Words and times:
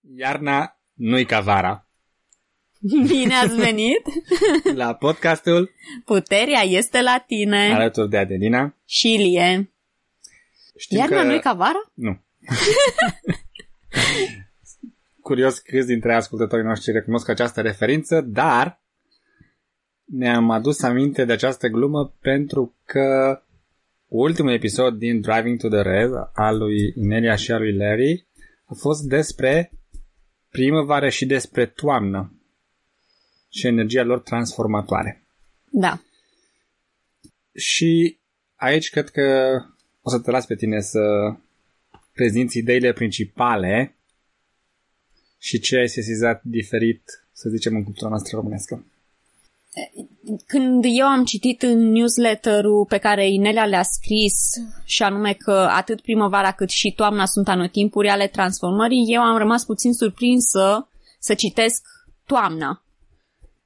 Iarna 0.00 0.80
nu-i 0.94 1.24
ca 1.24 1.40
vara. 1.40 1.86
Bine 3.06 3.34
ați 3.34 3.56
venit! 3.56 4.02
La 4.80 4.94
podcastul 4.94 5.70
Puterea 6.04 6.60
este 6.60 7.02
la 7.02 7.24
tine 7.26 7.72
alături 7.72 8.08
de 8.08 8.18
Adelina. 8.18 8.74
și 8.84 9.12
Ilie. 9.14 9.72
Știm 10.76 10.98
Iarna 10.98 11.20
că... 11.20 11.26
nu 11.26 11.32
e 11.32 11.38
ca 11.38 11.52
vara? 11.52 11.92
Nu. 11.94 12.20
Curios 15.22 15.58
câți 15.58 15.86
dintre 15.86 16.14
ascultătorii 16.14 16.64
noștri 16.64 16.92
recunosc 16.92 17.28
această 17.28 17.60
referință, 17.60 18.20
dar 18.20 18.82
ne-am 20.04 20.50
adus 20.50 20.82
aminte 20.82 21.24
de 21.24 21.32
această 21.32 21.68
glumă 21.68 22.14
pentru 22.20 22.76
că 22.84 23.40
ultimul 24.06 24.52
episod 24.52 24.98
din 24.98 25.20
Driving 25.20 25.58
to 25.60 25.68
the 25.68 25.82
Red 25.82 26.10
al 26.32 26.58
lui 26.58 26.92
Inelia 26.96 27.34
și 27.34 27.52
al 27.52 27.60
lui 27.60 27.76
Larry 27.76 28.26
a 28.64 28.74
fost 28.74 29.02
despre 29.02 29.72
primăvară 30.50 31.08
și 31.08 31.26
despre 31.26 31.66
toamnă 31.66 32.32
și 33.48 33.66
energia 33.66 34.02
lor 34.02 34.20
transformatoare. 34.20 35.22
Da. 35.70 36.02
Și 37.54 38.18
aici 38.54 38.90
cred 38.90 39.08
că 39.08 39.56
o 40.00 40.10
să 40.10 40.18
te 40.18 40.30
las 40.30 40.46
pe 40.46 40.54
tine 40.54 40.80
să 40.80 41.00
prezinți 42.12 42.58
ideile 42.58 42.92
principale 42.92 43.96
și 45.38 45.60
ce 45.60 45.76
ai 45.76 45.88
sesizat 45.88 46.42
diferit, 46.44 47.02
să 47.32 47.48
zicem, 47.48 47.74
în 47.74 47.84
cultura 47.84 48.08
noastră 48.08 48.36
românească. 48.36 48.84
Când 50.46 50.84
eu 50.86 51.06
am 51.06 51.24
citit 51.24 51.62
în 51.62 51.90
newsletterul 51.90 52.86
pe 52.88 52.98
care 52.98 53.28
Inelia 53.28 53.64
le-a 53.64 53.82
scris 53.82 54.34
și 54.84 55.02
anume 55.02 55.32
că 55.32 55.68
atât 55.70 56.00
primăvara 56.00 56.52
cât 56.52 56.70
și 56.70 56.92
toamna 56.92 57.26
sunt 57.26 57.48
anotimpuri 57.48 58.08
ale 58.08 58.26
transformării, 58.26 59.04
eu 59.08 59.20
am 59.20 59.36
rămas 59.38 59.64
puțin 59.64 59.92
surprinsă 59.92 60.88
să 61.18 61.34
citesc 61.34 61.86
toamna. 62.26 62.82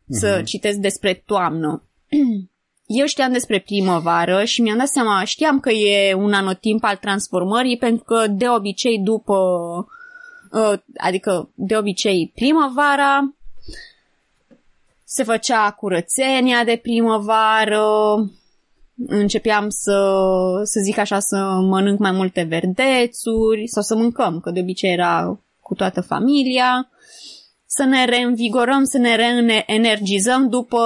Să 0.08 0.42
citesc 0.44 0.78
despre 0.78 1.22
toamnă. 1.26 1.82
Eu 2.86 3.06
știam 3.06 3.32
despre 3.32 3.60
primăvară 3.60 4.44
și 4.44 4.62
mi-am 4.62 4.78
dat 4.78 4.88
seama, 4.88 5.24
știam 5.24 5.60
că 5.60 5.70
e 5.70 6.14
un 6.14 6.32
anotimp 6.32 6.84
al 6.84 6.96
transformării 6.96 7.76
pentru 7.76 8.04
că 8.04 8.26
de 8.26 8.48
obicei 8.48 8.98
după, 8.98 9.36
uh, 10.52 10.78
adică 10.96 11.50
de 11.54 11.76
obicei 11.76 12.32
primăvara 12.34 13.34
se 15.04 15.22
făcea 15.22 15.70
curățenia 15.70 16.64
de 16.64 16.76
primăvară, 16.82 17.86
începeam 19.06 19.68
să, 19.68 19.98
să 20.64 20.80
zic 20.80 20.98
așa, 20.98 21.18
să 21.18 21.36
mănânc 21.60 21.98
mai 21.98 22.12
multe 22.12 22.42
verdețuri 22.42 23.66
sau 23.66 23.82
să 23.82 23.96
mâncăm, 23.96 24.40
că 24.40 24.50
de 24.50 24.60
obicei 24.60 24.92
era 24.92 25.40
cu 25.60 25.74
toată 25.74 26.00
familia, 26.00 26.88
să 27.66 27.84
ne 27.84 28.04
reînvigorăm, 28.04 28.84
să 28.84 28.98
ne 28.98 29.16
reenergizăm 29.16 30.48
după, 30.48 30.80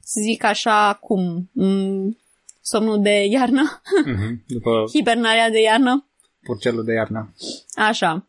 să 0.00 0.20
zic 0.22 0.44
așa, 0.44 0.98
cum, 1.00 1.50
m, 1.52 2.16
somnul 2.60 3.02
de 3.02 3.24
iarnă, 3.24 3.62
Mm-hmm. 4.06 4.44
După 4.46 4.84
hibernarea 4.94 5.50
de 5.50 5.60
iarnă, 5.60 6.06
purcelul 6.42 6.84
de 6.84 6.92
iarnă. 6.92 7.34
așa. 7.74 8.26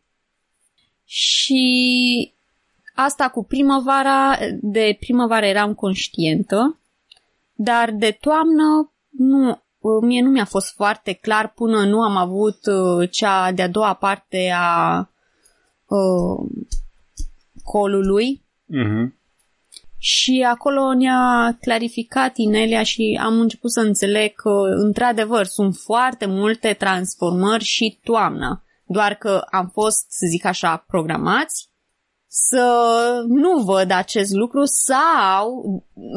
Și 1.04 2.34
asta 2.94 3.28
cu 3.28 3.44
primăvara, 3.44 4.38
de 4.60 4.96
primăvară 5.00 5.46
eram 5.46 5.74
conștientă, 5.74 6.78
dar 7.52 7.90
de 7.90 8.18
toamnă 8.20 8.92
nu, 9.10 9.62
mie 10.00 10.22
nu 10.22 10.30
mi-a 10.30 10.44
fost 10.44 10.74
foarte 10.74 11.12
clar 11.12 11.52
până 11.52 11.84
nu 11.84 12.00
am 12.00 12.16
avut 12.16 12.58
uh, 12.66 13.10
cea 13.10 13.52
de-a 13.52 13.68
doua 13.68 13.94
parte 13.94 14.52
a 14.54 14.98
uh, 15.86 16.50
colului 17.62 18.42
Mm-hmm. 18.76 19.12
și 19.98 20.46
acolo 20.48 20.94
ne-a 20.94 21.56
clarificat 21.60 22.36
Inelia 22.36 22.82
și 22.82 23.20
am 23.22 23.40
început 23.40 23.72
să 23.72 23.80
înțeleg 23.80 24.34
că, 24.34 24.50
într-adevăr, 24.66 25.44
sunt 25.44 25.76
foarte 25.76 26.26
multe 26.26 26.72
transformări 26.72 27.64
și 27.64 27.98
toamna. 28.04 28.62
Doar 28.86 29.14
că 29.14 29.44
am 29.50 29.68
fost, 29.72 30.06
să 30.08 30.26
zic 30.28 30.44
așa, 30.44 30.84
programați 30.86 31.69
să 32.32 33.24
nu 33.28 33.62
văd 33.62 33.90
acest 33.90 34.32
lucru 34.32 34.64
sau, 34.64 35.64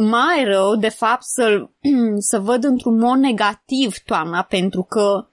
mai 0.09 0.43
rău, 0.43 0.75
de 0.75 0.89
fapt, 0.89 1.23
să, 1.23 1.69
să 2.29 2.39
văd 2.39 2.63
într-un 2.63 2.97
mod 2.97 3.17
negativ 3.17 3.97
toamna, 4.05 4.41
pentru 4.41 4.83
că 4.83 5.27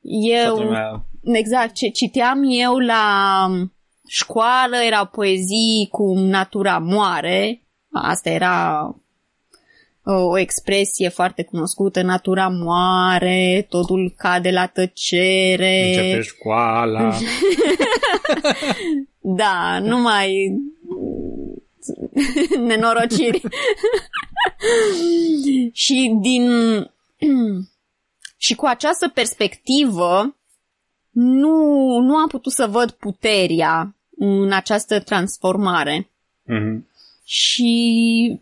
eu... 0.00 0.46
Toată 0.46 0.62
lumea... 0.62 1.04
Exact, 1.22 1.74
ce 1.74 1.88
citeam 1.88 2.42
eu 2.48 2.78
la 2.78 3.46
școală 4.06 4.76
erau 4.86 5.06
poezii 5.06 5.88
cu 5.90 6.14
natura 6.14 6.78
moare. 6.78 7.62
Asta 7.92 8.30
era 8.30 8.86
o, 10.04 10.12
o 10.12 10.38
expresie 10.38 11.08
foarte 11.08 11.42
cunoscută, 11.42 12.02
natura 12.02 12.48
moare, 12.48 13.66
totul 13.68 14.14
cade 14.16 14.50
la 14.50 14.66
tăcere. 14.66 15.86
Începe 15.86 16.20
școala. 16.20 17.12
Da, 19.22 19.78
nu 19.78 20.00
mai 20.00 20.58
nenorociri. 22.58 23.40
și 25.82 26.16
din 26.20 26.50
și 28.36 28.54
cu 28.54 28.66
această 28.66 29.08
perspectivă 29.08 30.36
nu, 31.10 31.56
nu 31.98 32.16
am 32.16 32.28
putut 32.28 32.52
să 32.52 32.66
văd 32.66 32.90
puterea 32.90 33.96
în 34.16 34.52
această 34.52 35.00
transformare. 35.00 36.10
mm-hmm. 36.44 36.90
Și 37.24 38.40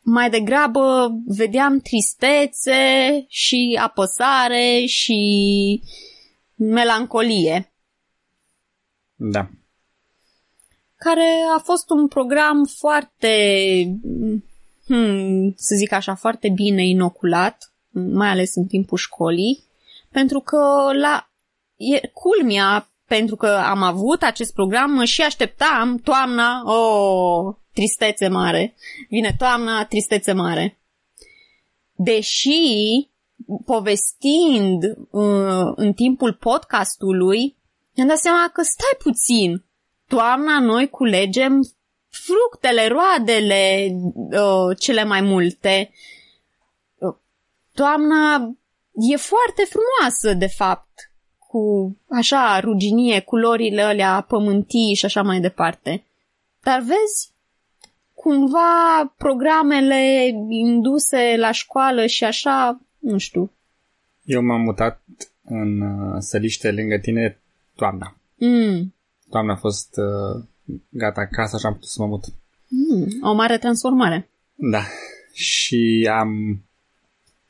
mai 0.00 0.30
degrabă 0.30 1.14
vedeam 1.26 1.78
tristețe 1.78 3.24
și 3.28 3.78
apăsare 3.82 4.84
și 4.86 5.82
melancolie. 6.54 7.72
Da. 9.14 9.50
Care 11.04 11.44
a 11.56 11.58
fost 11.58 11.90
un 11.90 12.08
program 12.08 12.64
foarte, 12.78 13.34
hmm, 14.86 15.54
să 15.56 15.74
zic 15.76 15.92
așa, 15.92 16.14
foarte 16.14 16.48
bine 16.54 16.86
inoculat, 16.86 17.72
mai 17.90 18.28
ales 18.28 18.54
în 18.54 18.66
timpul 18.66 18.98
școlii, 18.98 19.64
pentru 20.10 20.40
că 20.40 20.90
la 21.00 21.30
e, 21.76 22.08
culmea, 22.08 22.88
pentru 23.06 23.36
că 23.36 23.46
am 23.46 23.82
avut 23.82 24.22
acest 24.22 24.52
program, 24.52 24.90
mă 24.90 25.04
și 25.04 25.22
așteptam 25.22 25.96
toamna, 25.96 26.62
o, 26.64 26.72
oh, 26.72 27.54
tristețe 27.72 28.28
mare. 28.28 28.74
Vine 29.08 29.34
toamna, 29.38 29.84
tristețe 29.84 30.32
mare. 30.32 30.78
Deși, 31.92 33.08
povestind 33.64 34.82
uh, 35.10 35.72
în 35.76 35.92
timpul 35.92 36.32
podcastului, 36.34 37.56
mi-am 37.94 38.08
dat 38.08 38.18
seama 38.18 38.50
că 38.52 38.62
stai 38.62 38.96
puțin, 38.98 39.64
toamna 40.06 40.60
noi 40.60 40.88
culegem 40.88 41.62
fructele, 42.08 42.88
roadele, 42.88 43.90
uh, 44.14 44.78
cele 44.78 45.04
mai 45.04 45.20
multe. 45.20 45.90
Uh, 46.98 47.14
Toamna 47.74 48.56
e 48.92 49.16
foarte 49.16 49.62
frumoasă, 49.68 50.34
de 50.34 50.46
fapt, 50.46 51.10
cu 51.38 51.96
așa 52.08 52.60
ruginie, 52.60 53.20
culorile 53.20 53.82
alea 53.82 54.24
pământii 54.28 54.94
și 54.94 55.04
așa 55.04 55.22
mai 55.22 55.40
departe. 55.40 56.04
Dar 56.62 56.78
vezi, 56.80 57.32
cumva 58.14 59.14
programele 59.16 60.32
induse 60.48 61.34
la 61.36 61.50
școală 61.50 62.06
și 62.06 62.24
așa, 62.24 62.80
nu 62.98 63.18
știu. 63.18 63.52
Eu 64.24 64.42
m-am 64.42 64.60
mutat 64.60 65.02
în 65.44 65.80
uh, 65.80 66.16
săliște 66.18 66.72
lângă 66.72 66.98
tine 66.98 67.40
toamna. 67.74 68.16
Mm, 68.34 68.94
Toamna 69.30 69.52
a 69.52 69.56
fost 69.56 69.96
uh, 69.96 70.44
gata 70.88 71.20
acasă 71.20 71.58
și 71.58 71.66
am 71.66 71.72
putut 71.72 71.88
să 71.88 72.02
mă 72.02 72.06
mut. 72.06 72.24
mm, 72.68 73.08
o 73.22 73.32
mare 73.32 73.58
transformare. 73.58 74.28
Da. 74.54 74.82
Și 75.32 76.08
am 76.12 76.62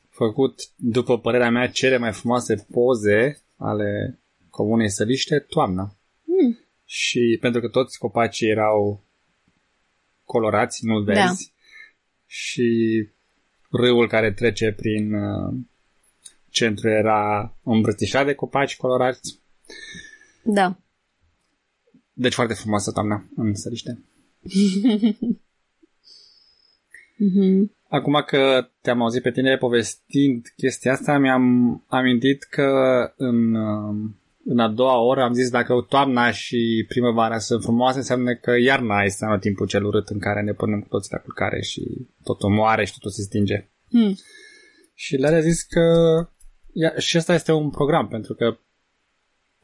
făcut, 0.09 0.61
după 0.75 1.19
părerea 1.19 1.49
mea, 1.49 1.67
cele 1.69 1.97
mai 1.97 2.13
frumoase 2.13 2.65
poze 2.71 3.41
ale 3.57 4.19
comunei 4.49 4.89
săliște 4.89 5.39
toamna. 5.39 5.95
Mm. 6.23 6.59
Și 6.85 7.37
pentru 7.41 7.61
că 7.61 7.67
toți 7.67 7.99
copacii 7.99 8.49
erau 8.49 9.03
colorați, 10.23 10.85
nu 10.85 10.99
verzi. 10.99 11.53
Da. 11.55 11.63
Și 12.25 12.67
râul 13.71 14.07
care 14.07 14.31
trece 14.31 14.71
prin 14.71 15.13
uh, 15.13 15.53
centru 16.49 16.89
era 16.89 17.53
îmbrățișat 17.63 18.25
de 18.25 18.33
copaci 18.33 18.77
colorați. 18.77 19.39
Da. 20.43 20.77
Deci 22.17 22.33
foarte 22.33 22.53
frumoasă 22.53 22.91
toamna 22.91 23.29
în 23.35 23.55
săliște. 23.55 24.03
Mm-hmm. 27.25 27.73
Acum 27.89 28.23
că 28.25 28.69
te-am 28.81 29.01
auzit 29.01 29.21
pe 29.21 29.31
tine 29.31 29.57
povestind 29.57 30.53
chestia 30.55 30.91
asta, 30.91 31.17
mi-am 31.17 31.43
amintit 31.87 32.43
că 32.43 32.71
în 33.17 33.53
uh, 33.53 33.95
în 34.47 34.59
a 34.59 34.67
doua 34.67 34.99
oră 34.99 35.21
am 35.21 35.33
zis 35.33 35.49
dacă 35.49 35.85
toamna 35.89 36.31
și 36.31 36.85
primăvara 36.87 37.37
sunt 37.37 37.61
frumoase, 37.61 37.97
înseamnă 37.97 38.35
că 38.35 38.51
iarna 38.59 39.03
este 39.03 39.25
anotimpul 39.25 39.67
cel 39.67 39.85
urât 39.85 40.07
în 40.07 40.19
care 40.19 40.41
ne 40.41 40.53
punem 40.53 40.79
cu 40.79 40.87
toți 40.87 41.11
la 41.11 41.17
culcare 41.17 41.61
și 41.61 42.07
totul 42.23 42.49
moare 42.49 42.85
și 42.85 42.93
totul 42.93 43.11
se 43.11 43.21
stinge. 43.21 43.69
Hmm. 43.89 44.15
Și 44.93 45.15
le-a 45.15 45.39
zis 45.39 45.63
că 45.63 45.81
ia, 46.73 46.93
și 46.97 47.17
ăsta 47.17 47.33
este 47.33 47.51
un 47.51 47.69
program, 47.69 48.07
pentru 48.07 48.33
că 48.33 48.57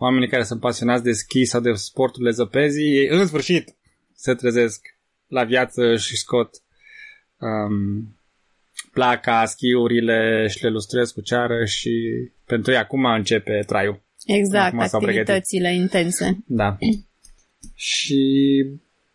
oamenii 0.02 0.28
care 0.28 0.44
sunt 0.44 0.60
pasionați 0.60 1.04
de 1.04 1.12
schi 1.12 1.46
sau 1.46 1.62
de 1.62 1.72
sporturile 1.72 2.32
zăpezii, 2.32 2.98
ei 2.98 3.08
în 3.08 3.28
sfârșit 3.28 3.76
se 4.14 4.34
trezesc 4.34 4.82
la 5.28 5.44
viață 5.44 5.96
și 5.96 6.16
scot 6.18 6.50
um, 7.40 8.16
placa, 8.92 9.46
schiurile 9.46 10.48
și 10.48 10.64
le 10.64 10.70
lustrez 10.70 11.12
cu 11.12 11.22
ceară 11.22 11.66
și 11.66 11.92
pentru 12.46 12.72
ei 12.72 12.78
acum 12.78 13.06
începe 13.06 13.64
traiul. 13.68 14.02
Exact, 14.26 14.74
Acum 14.74 14.88
s-au 14.88 15.00
activitățile 15.00 15.74
intense. 15.74 16.38
Da. 16.46 16.78
și 17.76 18.22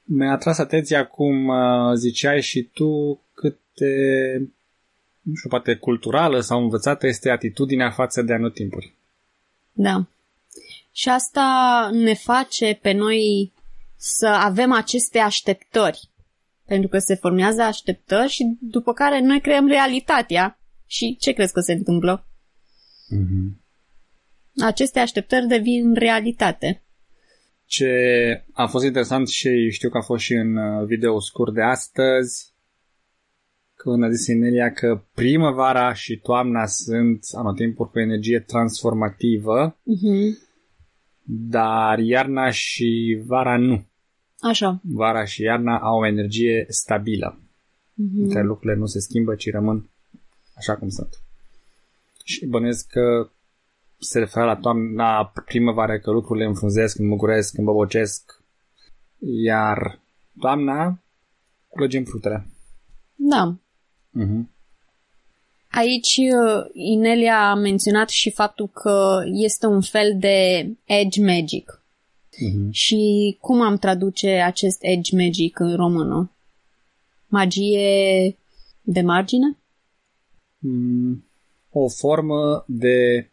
mi-a 0.05 0.33
atras 0.33 0.59
atenția 0.59 1.07
cum 1.07 1.47
uh, 1.47 1.95
ziceai 1.95 2.43
și 2.43 2.63
tu 2.63 3.21
câte, 3.35 3.93
nu 5.21 5.35
știu, 5.35 5.49
poate 5.49 5.75
culturală 5.75 6.41
sau 6.41 6.63
învățată 6.63 7.07
este 7.07 7.31
atitudinea 7.31 7.91
față 7.91 8.23
de 8.23 8.33
anotimpuri. 8.33 8.95
Da. 9.73 10.07
Și 10.99 11.09
asta 11.09 11.89
ne 11.93 12.15
face 12.15 12.79
pe 12.83 12.93
noi 12.93 13.53
să 13.97 14.27
avem 14.27 14.73
aceste 14.73 15.19
așteptări. 15.19 16.11
Pentru 16.67 16.89
că 16.89 16.99
se 16.99 17.15
formează 17.15 17.63
așteptări 17.63 18.31
și 18.31 18.57
după 18.61 18.93
care 18.93 19.21
noi 19.21 19.41
creăm 19.41 19.67
realitatea. 19.67 20.61
Și 20.87 21.17
ce 21.21 21.33
crezi 21.33 21.53
că 21.53 21.61
se 21.61 21.73
întâmplă? 21.73 22.27
Mm-hmm. 23.15 23.65
Aceste 24.65 24.99
așteptări 24.99 25.47
devin 25.47 25.95
realitate. 25.95 26.85
Ce 27.65 27.91
a 28.53 28.67
fost 28.67 28.85
interesant 28.85 29.29
și 29.29 29.71
știu 29.71 29.89
că 29.89 29.97
a 29.97 30.03
fost 30.03 30.23
și 30.23 30.33
în 30.33 30.57
uh, 30.57 30.87
video 30.87 31.21
scurt 31.21 31.55
de 31.55 31.63
astăzi, 31.63 32.55
când 33.75 34.05
a 34.05 34.11
zis 34.11 34.27
Inelia 34.27 34.73
că 34.73 35.05
primăvara 35.15 35.93
și 35.93 36.17
toamna 36.17 36.67
sunt 36.67 37.25
anotimpuri 37.33 37.91
cu 37.91 37.99
energie 37.99 38.41
transformativă, 38.41 39.79
Uh-huh. 39.81 40.46
Dar 41.29 41.99
iarna 41.99 42.51
și 42.51 43.23
vara 43.27 43.57
nu. 43.57 43.85
Așa. 44.39 44.81
Vara 44.83 45.25
și 45.25 45.43
iarna 45.43 45.79
au 45.79 45.99
o 45.99 46.07
energie 46.07 46.67
stabilă, 46.69 47.41
Uh-huh. 47.97 48.23
în 48.23 48.29
care 48.29 48.45
lucrurile 48.45 48.79
nu 48.79 48.87
se 48.87 49.01
schimbă, 49.01 49.35
ci 49.35 49.51
rămân 49.51 49.91
așa 50.57 50.77
cum 50.77 50.89
sunt. 50.89 51.21
Și 52.25 52.47
bănuiesc 52.47 52.87
că 52.87 53.31
se 53.99 54.19
referă 54.19 54.45
la 54.45 54.57
toamna, 54.57 55.33
primăvară, 55.45 55.99
că 55.99 56.11
lucrurile 56.11 56.47
înfrunzesc, 56.47 56.99
înmuguresc, 56.99 57.59
îmbobocesc, 57.59 58.43
iar 59.19 60.01
toamna 60.39 61.03
culegem 61.69 62.05
fructele. 62.05 62.47
Da. 63.15 63.59
Uh-huh. 64.21 64.56
Aici 65.77 66.17
uh, 66.17 66.65
Inelia 66.73 67.51
a 67.51 67.55
menționat 67.55 68.09
și 68.09 68.31
faptul 68.31 68.69
că 68.69 69.23
este 69.33 69.67
un 69.67 69.81
fel 69.81 70.17
de 70.19 70.69
edge 70.85 71.25
magic. 71.25 71.83
Uh-huh. 72.35 72.69
Și 72.71 73.37
cum 73.41 73.61
am 73.61 73.77
traduce 73.77 74.29
acest 74.31 74.79
edge 74.81 75.17
magic 75.17 75.59
în 75.59 75.77
română? 75.77 76.31
Magie 77.27 78.37
de 78.83 79.01
margine? 79.01 79.57
Mm, 80.59 81.25
o 81.71 81.89
formă 81.89 82.65
de 82.67 83.31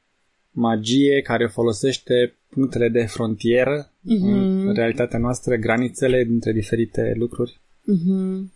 magie 0.51 1.21
care 1.21 1.47
folosește 1.47 2.35
punctele 2.49 2.89
de 2.89 3.03
frontieră 3.05 3.87
Mhm. 4.01 4.27
în 4.27 4.73
realitatea 4.73 5.19
noastră, 5.19 5.55
granițele 5.55 6.23
dintre 6.23 6.51
diferite 6.51 7.13
lucruri. 7.15 7.59
Mhm. 7.83 8.51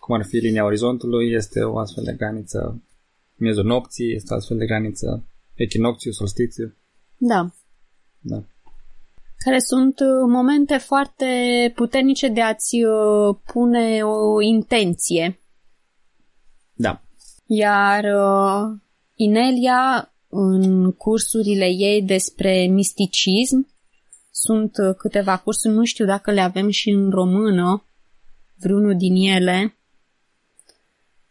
Cum 0.00 0.14
ar 0.14 0.24
fi 0.24 0.36
linia 0.36 0.64
orizontului, 0.64 1.32
este 1.32 1.60
o 1.62 1.78
astfel 1.78 2.04
de 2.04 2.12
graniță. 2.12 2.82
Miezul 3.34 3.64
nopții 3.64 4.14
este 4.14 4.32
o 4.32 4.36
astfel 4.36 4.56
de 4.56 4.66
graniță. 4.66 5.24
Echinocțiu, 5.54 6.10
solstițiu. 6.10 6.74
Da. 7.16 7.50
Da. 8.20 8.42
Care 9.44 9.58
sunt 9.58 10.00
uh, 10.00 10.28
momente 10.28 10.76
foarte 10.76 11.26
puternice 11.74 12.28
de 12.28 12.40
a-ți 12.40 12.76
uh, 12.84 13.36
pune 13.52 14.02
o 14.02 14.40
intenție. 14.40 15.40
Da. 16.72 17.02
Iar 17.46 18.04
uh, 18.04 18.78
Inelia, 19.14 20.12
în 20.28 20.92
cursurile 20.92 21.66
ei 21.66 22.02
despre 22.02 22.66
misticism, 22.66 23.68
sunt 24.30 24.72
uh, 24.88 24.94
câteva 24.96 25.36
cursuri, 25.36 25.74
nu 25.74 25.84
știu 25.84 26.04
dacă 26.04 26.30
le 26.30 26.40
avem 26.40 26.68
și 26.68 26.90
în 26.90 27.10
română, 27.10 27.84
vreunul 28.58 28.96
din 28.96 29.14
ele, 29.14 29.76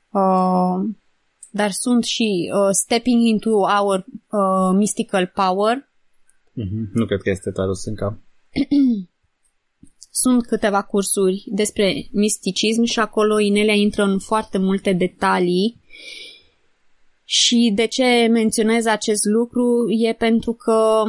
uh, 0.09 0.89
dar 1.49 1.71
sunt 1.71 2.03
și 2.03 2.51
uh, 2.53 2.69
Stepping 2.71 3.27
into 3.27 3.49
Our 3.49 4.05
uh, 4.29 4.77
Mystical 4.77 5.31
Power, 5.35 5.93
Uh-huh. 6.55 6.91
Nu 6.93 7.05
cred 7.05 7.21
că 7.21 7.29
este 7.29 7.51
tradus 7.51 7.85
încă. 7.85 8.21
sunt 10.21 10.45
câteva 10.45 10.81
cursuri 10.83 11.43
despre 11.47 12.07
misticism 12.11 12.83
și 12.83 12.99
acolo 12.99 13.39
Inelia 13.39 13.73
intră 13.73 14.03
în 14.03 14.19
foarte 14.19 14.57
multe 14.57 14.93
detalii. 14.93 15.83
Și 17.23 17.71
de 17.75 17.85
ce 17.85 18.27
menționez 18.31 18.85
acest 18.85 19.25
lucru 19.25 19.85
e 19.89 20.13
pentru 20.13 20.53
că 20.53 21.03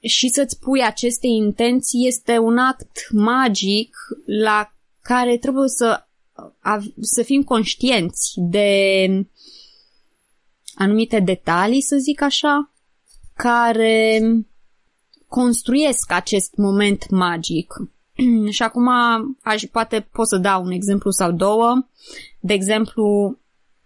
și 0.00 0.28
să-ți 0.28 0.58
pui 0.58 0.82
aceste 0.82 1.26
intenții 1.26 2.06
este 2.06 2.38
un 2.38 2.58
act 2.58 3.08
magic 3.10 3.96
la 4.42 4.75
care 5.06 5.36
trebuie 5.36 5.68
să, 5.68 6.06
să 7.00 7.22
fim 7.22 7.42
conștienți 7.42 8.34
de 8.36 9.08
anumite 10.74 11.20
detalii, 11.20 11.82
să 11.82 11.96
zic 11.96 12.20
așa, 12.20 12.70
care 13.34 14.20
construiesc 15.28 16.12
acest 16.12 16.54
moment 16.56 17.10
magic. 17.10 17.74
și 18.56 18.62
acum 18.62 18.88
aș, 19.42 19.62
poate 19.72 20.08
pot 20.12 20.28
să 20.28 20.36
dau 20.36 20.64
un 20.64 20.70
exemplu 20.70 21.10
sau 21.10 21.32
două. 21.32 21.86
De 22.40 22.52
exemplu, 22.52 23.38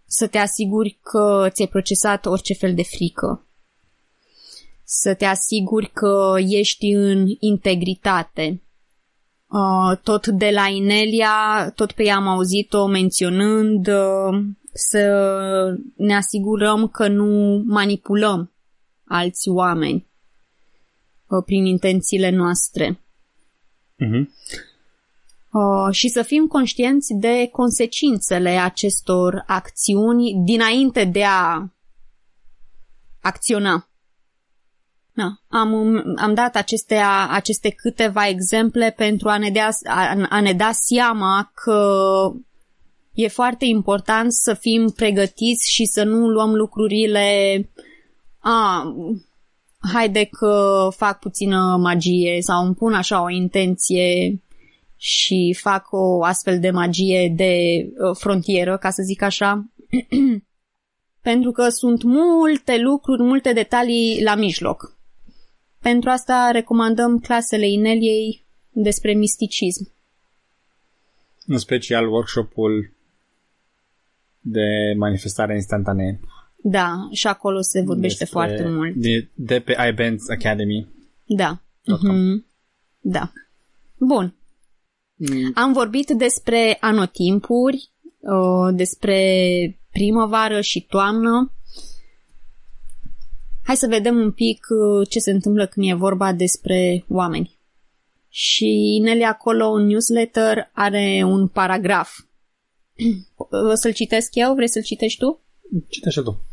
să 0.07 0.27
te 0.27 0.39
asiguri 0.39 0.99
că 1.03 1.49
ți-ai 1.51 1.69
procesat 1.69 2.27
orice 2.27 2.55
fel 2.55 2.75
de 2.75 2.83
frică. 2.83 3.47
Să 4.85 5.15
te 5.15 5.25
asiguri 5.25 5.91
că 5.93 6.35
ești 6.39 6.93
în 6.93 7.27
integritate. 7.39 8.63
Uh, 9.53 9.97
tot 10.03 10.27
de 10.27 10.51
la 10.51 10.67
Inelia, 10.67 11.71
tot 11.75 11.93
pe 11.93 12.05
ea 12.05 12.17
am 12.17 12.27
auzit-o 12.27 12.87
menționând 12.87 13.87
uh, 13.87 14.43
să 14.73 15.79
ne 15.97 16.17
asigurăm 16.17 16.89
că 16.89 17.09
nu 17.09 17.63
manipulăm 17.67 18.53
alți 19.05 19.49
oameni 19.49 20.07
uh, 21.27 21.43
prin 21.45 21.65
intențiile 21.65 22.31
noastre. 22.31 23.01
Uh-huh. 23.99 24.29
Uh, 25.53 25.95
și 25.95 26.09
să 26.09 26.23
fim 26.23 26.47
conștienți 26.47 27.15
de 27.15 27.49
consecințele 27.53 28.51
acestor 28.51 29.45
acțiuni 29.47 30.43
dinainte 30.45 31.05
de 31.05 31.25
a 31.25 31.67
acționa. 33.21 33.90
Da. 35.21 35.59
Am, 35.59 36.03
am 36.17 36.35
dat 36.35 36.57
aceste, 36.57 37.01
aceste 37.31 37.71
câteva 37.71 38.29
exemple 38.29 38.95
pentru 38.97 39.29
a 39.29 39.39
ne, 39.39 39.51
dea, 39.51 39.69
a, 39.85 40.27
a 40.29 40.41
ne 40.41 40.53
da 40.53 40.71
seama 40.73 41.51
că 41.55 41.83
e 43.13 43.29
foarte 43.29 43.65
important 43.65 44.33
să 44.33 44.55
fim 44.55 44.93
pregătiți 44.97 45.71
și 45.71 45.85
să 45.85 46.05
nu 46.05 46.29
luăm 46.29 46.55
lucrurile 46.55 47.71
a, 48.39 48.85
haide 49.93 50.25
că 50.25 50.89
fac 50.97 51.19
puțină 51.19 51.77
magie 51.81 52.39
sau 52.41 52.65
îmi 52.65 52.75
pun 52.75 52.93
așa 52.93 53.23
o 53.23 53.31
intenție 53.31 54.43
și 54.97 55.57
fac 55.61 55.87
o 55.91 56.25
astfel 56.25 56.61
de 56.61 56.71
magie 56.71 57.33
de 57.37 57.85
uh, 57.87 58.17
frontieră, 58.19 58.77
ca 58.77 58.91
să 58.91 59.03
zic 59.03 59.23
așa, 59.23 59.65
pentru 61.31 61.51
că 61.51 61.69
sunt 61.69 62.03
multe 62.03 62.79
lucruri, 62.79 63.23
multe 63.23 63.53
detalii 63.53 64.23
la 64.23 64.35
mijloc. 64.35 65.00
Pentru 65.83 66.11
asta 66.11 66.51
recomandăm 66.53 67.19
clasele 67.19 67.69
Ineliei 67.69 68.45
despre 68.71 69.13
misticism. 69.13 69.93
În 71.47 71.59
special 71.59 72.09
workshopul 72.09 72.93
de 74.41 74.95
manifestare 74.97 75.55
instantanee. 75.55 76.21
Da, 76.57 77.09
și 77.13 77.27
acolo 77.27 77.61
se 77.61 77.83
vorbește 77.83 78.19
despre, 78.19 78.41
foarte 78.41 78.69
mult. 78.69 78.95
De, 78.95 79.29
de 79.35 79.61
pe 79.61 79.77
iBands 79.91 80.29
Academy. 80.29 80.89
Da. 81.25 81.61
Uh-huh. 81.83 82.45
Da. 83.01 83.33
Bun. 83.99 84.35
Mm. 85.15 85.53
Am 85.55 85.73
vorbit 85.73 86.09
despre 86.09 86.77
anotimpuri, 86.81 87.91
despre 88.73 89.19
primăvară 89.93 90.61
și 90.61 90.87
toamnă. 90.89 91.53
Hai 93.71 93.79
să 93.79 93.87
vedem 93.87 94.17
un 94.17 94.33
pic 94.33 94.67
uh, 94.69 95.09
ce 95.09 95.19
se 95.19 95.31
întâmplă 95.31 95.67
când 95.67 95.91
e 95.91 95.95
vorba 95.95 96.33
despre 96.33 97.05
oameni. 97.09 97.59
Și 98.29 99.01
Nelly 99.03 99.25
acolo 99.25 99.71
în 99.71 99.87
newsletter 99.87 100.71
are 100.73 101.23
un 101.25 101.49
paragraf. 101.49 102.19
O 103.71 103.75
să-l 103.75 103.93
citesc 103.93 104.35
eu? 104.35 104.55
Vrei 104.55 104.69
să-l 104.69 104.83
citești 104.83 105.19
tu? 105.19 105.41
Citește 105.89 106.21
tu. 106.21 106.45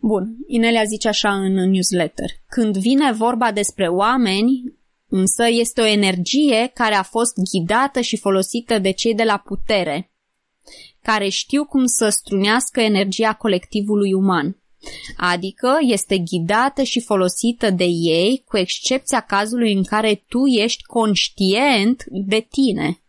Bun, 0.00 0.36
Inelia 0.46 0.84
zice 0.84 1.08
așa 1.08 1.34
în 1.34 1.52
newsletter. 1.52 2.30
Când 2.48 2.76
vine 2.76 3.12
vorba 3.12 3.52
despre 3.52 3.88
oameni, 3.88 4.78
însă 5.08 5.48
este 5.48 5.80
o 5.80 5.86
energie 5.86 6.70
care 6.74 6.94
a 6.94 7.02
fost 7.02 7.32
ghidată 7.50 8.00
și 8.00 8.16
folosită 8.16 8.78
de 8.78 8.90
cei 8.90 9.14
de 9.14 9.24
la 9.24 9.36
putere, 9.36 10.12
care 11.02 11.28
știu 11.28 11.64
cum 11.64 11.86
să 11.86 12.08
strunească 12.08 12.80
energia 12.80 13.34
colectivului 13.34 14.12
uman. 14.12 14.56
Adică 15.16 15.78
este 15.80 16.18
ghidată 16.18 16.82
și 16.82 17.00
folosită 17.00 17.70
de 17.70 17.84
ei, 17.84 18.42
cu 18.46 18.56
excepția 18.56 19.20
cazului 19.20 19.72
în 19.72 19.84
care 19.84 20.24
tu 20.28 20.46
ești 20.46 20.82
conștient 20.82 22.04
de 22.06 22.46
tine, 22.50 23.00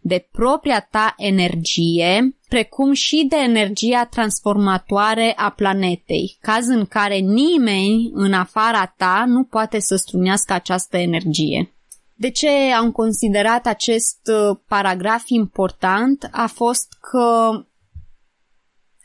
de 0.00 0.28
propria 0.32 0.88
ta 0.90 1.14
energie, 1.16 2.36
precum 2.48 2.92
și 2.92 3.26
de 3.28 3.36
energia 3.36 4.04
transformatoare 4.04 5.32
a 5.36 5.50
planetei, 5.50 6.38
caz 6.40 6.66
în 6.66 6.86
care 6.86 7.16
nimeni 7.16 8.10
în 8.12 8.32
afara 8.32 8.94
ta 8.96 9.24
nu 9.26 9.44
poate 9.44 9.80
să 9.80 9.96
strunească 9.96 10.52
această 10.52 10.96
energie. 10.96 11.72
De 12.14 12.30
ce 12.30 12.48
am 12.50 12.92
considerat 12.92 13.66
acest 13.66 14.18
uh, 14.24 14.56
paragraf 14.68 15.22
important 15.26 16.28
a 16.32 16.46
fost 16.46 16.92
că 17.10 17.50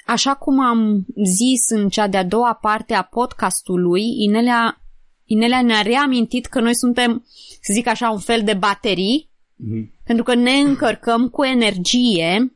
Așa 0.05 0.35
cum 0.35 0.59
am 0.59 1.05
zis 1.25 1.69
în 1.69 1.89
cea 1.89 2.07
de-a 2.07 2.25
doua 2.25 2.53
parte 2.53 2.93
a 2.93 3.01
podcastului, 3.01 4.03
Inelia, 4.23 4.81
Inelia 5.25 5.61
ne-a 5.61 5.81
reamintit 5.81 6.45
că 6.45 6.59
noi 6.59 6.75
suntem, 6.75 7.25
să 7.61 7.73
zic 7.73 7.87
așa, 7.87 8.09
un 8.09 8.19
fel 8.19 8.43
de 8.43 8.53
baterii, 8.53 9.29
mm-hmm. 9.29 10.03
pentru 10.03 10.23
că 10.23 10.35
ne 10.35 10.51
încărcăm 10.51 11.29
cu 11.29 11.43
energie, 11.43 12.55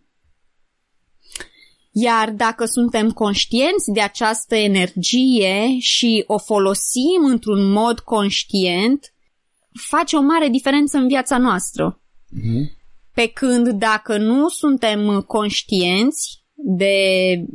iar 1.91 2.31
dacă 2.31 2.65
suntem 2.65 3.11
conștienți 3.11 3.91
de 3.93 4.01
această 4.01 4.55
energie 4.55 5.77
și 5.79 6.23
o 6.27 6.37
folosim 6.37 7.25
într-un 7.25 7.71
mod 7.71 7.99
conștient, 7.99 9.13
face 9.89 10.15
o 10.15 10.21
mare 10.21 10.47
diferență 10.47 10.97
în 10.97 11.07
viața 11.07 11.37
noastră. 11.37 12.01
Mm-hmm. 12.01 12.75
Pe 13.13 13.27
când 13.27 13.69
dacă 13.69 14.17
nu 14.17 14.49
suntem 14.49 15.21
conștienți, 15.21 16.45
de, 16.59 17.45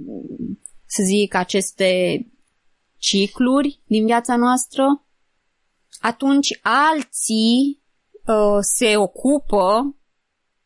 să 0.87 1.03
zic, 1.03 1.35
aceste 1.35 2.21
cicluri 2.99 3.81
din 3.85 4.05
viața 4.05 4.37
noastră, 4.37 5.07
atunci 6.01 6.59
alții 6.63 7.83
uh, 8.27 8.59
se 8.61 8.97
ocupă 8.97 9.97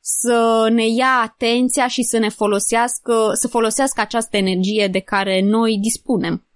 să 0.01 0.69
ne 0.73 0.89
ia 0.89 1.21
atenția 1.23 1.89
și 1.89 2.03
să 2.03 2.19
ne 2.19 2.29
folosească, 2.29 3.31
să 3.33 3.49
folosească 3.49 4.01
această 4.01 4.37
energie 4.37 4.89
de 4.89 5.01
care 5.01 5.41
noi 5.41 5.79
dispunem. 5.79 6.47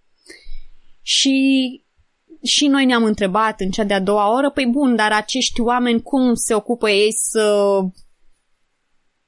Și 1.02 1.38
și 2.42 2.66
noi 2.66 2.84
ne-am 2.84 3.04
întrebat 3.04 3.60
în 3.60 3.70
cea 3.70 3.84
de-a 3.84 4.00
doua 4.00 4.34
oră, 4.34 4.50
păi 4.50 4.66
bun, 4.66 4.96
dar 4.96 5.12
acești 5.12 5.60
oameni 5.60 6.02
cum 6.02 6.34
se 6.34 6.54
ocupă 6.54 6.90
ei 6.90 7.12
să 7.12 7.78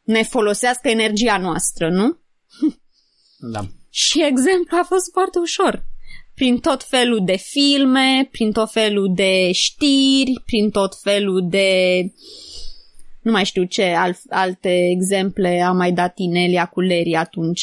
ne 0.02 0.22
folosească 0.22 0.88
energia 0.88 1.38
noastră, 1.38 1.90
nu? 1.90 2.18
Da. 3.38 3.60
Și 3.90 4.24
exemplu 4.24 4.76
a 4.80 4.84
fost 4.84 5.10
foarte 5.12 5.38
ușor. 5.38 5.84
Prin 6.34 6.58
tot 6.58 6.82
felul 6.82 7.24
de 7.24 7.36
filme, 7.36 8.28
prin 8.30 8.52
tot 8.52 8.70
felul 8.70 9.12
de 9.14 9.52
știri, 9.52 10.42
prin 10.44 10.70
tot 10.70 11.00
felul 11.02 11.48
de... 11.48 11.98
Nu 13.20 13.30
mai 13.30 13.44
știu 13.44 13.64
ce 13.64 13.84
al, 13.84 14.16
alte 14.28 14.88
exemple 14.90 15.60
a 15.60 15.72
mai 15.72 15.92
dat 15.92 16.12
Inelia 16.18 16.66
cu 16.66 16.80
Leri 16.80 17.14
atunci. 17.14 17.62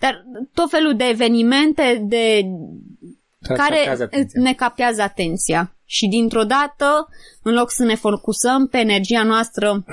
Dar 0.00 0.24
tot 0.54 0.70
felul 0.70 0.96
de 0.96 1.04
evenimente 1.04 2.04
de 2.06 2.44
care 3.40 4.08
ne 4.32 4.54
captează 4.54 5.02
atenția. 5.02 5.76
Și 5.84 6.06
dintr-o 6.06 6.44
dată, 6.44 7.08
în 7.42 7.54
loc 7.54 7.70
să 7.70 7.84
ne 7.84 7.94
focusăm 7.94 8.66
pe 8.66 8.78
energia 8.78 9.22
noastră 9.22 9.84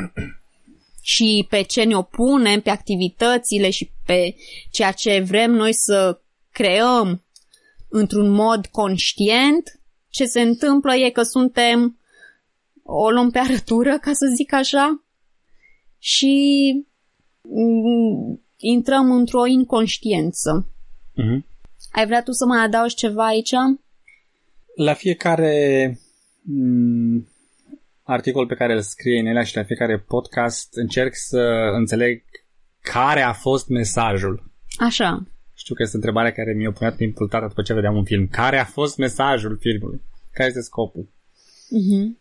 și 1.02 1.46
pe 1.50 1.62
ce 1.62 1.84
ne 1.84 1.96
opunem, 1.96 2.62
pe 2.62 2.70
activitățile 2.70 3.70
și 3.70 3.92
pe 4.06 4.36
ceea 4.72 4.92
ce 4.92 5.20
vrem 5.20 5.52
noi 5.52 5.74
să 5.74 6.20
creăm 6.52 7.24
într-un 7.90 8.30
mod 8.30 8.66
conștient, 8.66 9.80
ce 10.10 10.26
se 10.26 10.42
întâmplă 10.42 10.96
e 10.96 11.10
că 11.10 11.22
suntem 11.22 12.00
o 12.84 13.10
luăm 13.10 13.30
pe 13.30 13.40
arătură, 13.40 13.98
ca 13.98 14.14
să 14.14 14.26
zic 14.36 14.54
așa, 14.54 15.04
și 16.00 16.86
mm, 17.42 18.42
intrăm 18.58 19.12
într-o 19.12 19.46
inconștiență. 19.46 20.68
Uh-huh. 21.12 21.50
Ai 21.92 22.06
vrea 22.06 22.24
tu 22.24 22.32
să 22.32 22.46
mai 22.46 22.64
adaugi 22.64 22.96
ceva 22.96 23.26
aici? 23.26 23.52
La 24.76 24.94
fiecare 24.94 26.00
mm, 26.42 27.28
articol 28.04 28.46
pe 28.46 28.56
care 28.56 28.74
îl 28.74 28.82
scrie 28.82 29.20
în 29.20 29.26
ele 29.26 29.44
și 29.44 29.56
la 29.56 29.64
fiecare 29.64 29.98
podcast 29.98 30.76
încerc 30.76 31.16
să 31.16 31.72
înțeleg 31.74 32.24
care 32.82 33.22
a 33.22 33.34
fost 33.34 33.68
mesajul. 33.68 34.52
Așa. 34.80 35.28
Știu 35.54 35.76
că 35.76 35.82
este 35.82 35.96
întrebarea 35.96 36.32
care 36.32 36.54
mi-a 36.54 36.72
punea 36.72 36.94
timpul 36.94 37.28
tata 37.28 37.48
după 37.48 37.62
ce 37.62 37.74
vedeam 37.74 37.96
un 37.96 38.04
film. 38.04 38.28
Care 38.28 38.58
a 38.58 38.66
fost 38.66 38.98
mesajul 38.98 39.58
filmului? 39.60 40.02
Care 40.32 40.48
este 40.48 40.62
scopul? 40.62 41.08
Uh-huh. 41.08 42.20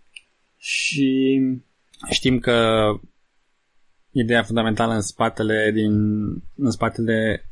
Și 0.56 1.40
știm 2.10 2.38
că 2.38 2.88
ideea 4.10 4.42
fundamentală 4.42 4.92
în 4.92 5.00
spatele 5.00 5.70
din 5.74 5.92
în 6.56 6.70
spatele 6.70 7.44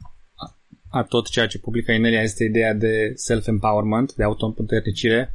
a 0.91 1.03
tot 1.03 1.29
ceea 1.29 1.47
ce 1.47 1.59
publică 1.59 1.93
Inelia 1.93 2.23
este 2.23 2.45
ideea 2.45 2.75
de 2.75 3.13
self-empowerment, 3.15 4.15
de 4.15 4.23
autoputernicire, 4.23 5.35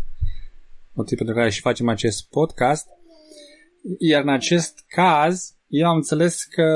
motiv 0.93 1.17
pentru 1.17 1.35
care 1.35 1.49
și 1.49 1.61
facem 1.61 1.87
acest 1.87 2.29
podcast. 2.29 2.87
Iar 3.99 4.21
în 4.21 4.29
acest 4.29 4.83
caz, 4.87 5.55
eu 5.67 5.87
am 5.87 5.95
înțeles 5.95 6.43
că 6.43 6.67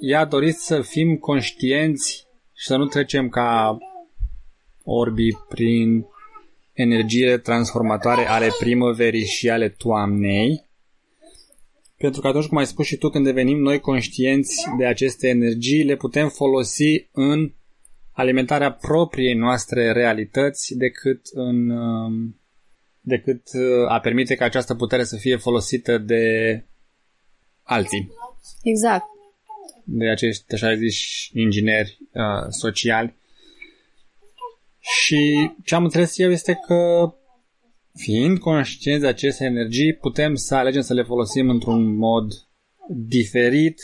ea 0.00 0.20
a 0.20 0.24
dorit 0.24 0.56
să 0.56 0.80
fim 0.80 1.16
conștienți 1.16 2.26
și 2.52 2.66
să 2.66 2.76
nu 2.76 2.86
trecem 2.86 3.28
ca 3.28 3.78
orbi 4.84 5.28
prin 5.48 6.06
energiile 6.72 7.38
transformatoare 7.38 8.26
ale 8.26 8.48
primăverii 8.58 9.24
și 9.24 9.50
ale 9.50 9.68
toamnei, 9.68 10.68
pentru 11.96 12.20
că 12.20 12.26
atunci, 12.26 12.46
cum 12.46 12.56
ai 12.56 12.66
spus 12.66 12.86
și 12.86 12.96
tu, 12.96 13.08
când 13.08 13.24
devenim 13.24 13.58
noi 13.58 13.80
conștienți 13.80 14.64
de 14.78 14.86
aceste 14.86 15.28
energii, 15.28 15.82
le 15.82 15.96
putem 15.96 16.28
folosi 16.28 17.08
în 17.12 17.52
alimentarea 18.12 18.72
propriei 18.72 19.34
noastre 19.34 19.92
realități 19.92 20.74
decât 20.76 21.20
în 21.32 21.70
um, 21.70 22.39
decât 23.00 23.42
uh, 23.52 23.88
a 23.88 24.00
permite 24.00 24.34
ca 24.34 24.44
această 24.44 24.74
putere 24.74 25.04
să 25.04 25.16
fie 25.16 25.36
folosită 25.36 25.98
de 25.98 26.24
alții. 27.62 28.12
Exact. 28.62 29.04
De 29.84 30.08
acești, 30.08 30.54
așa 30.54 30.74
zis, 30.74 30.96
ingineri 31.32 31.98
uh, 32.12 32.46
sociali. 32.48 33.14
Și 34.80 35.50
ce 35.64 35.74
am 35.74 35.84
înțeles 35.84 36.18
eu 36.18 36.30
este 36.30 36.60
că 36.66 37.12
fiind 37.94 38.38
conștienți 38.38 39.02
de 39.02 39.08
aceste 39.08 39.44
energii, 39.44 39.94
putem 39.94 40.34
să 40.34 40.54
alegem 40.54 40.80
să 40.80 40.94
le 40.94 41.02
folosim 41.02 41.48
într-un 41.48 41.96
mod 41.96 42.32
diferit 42.88 43.80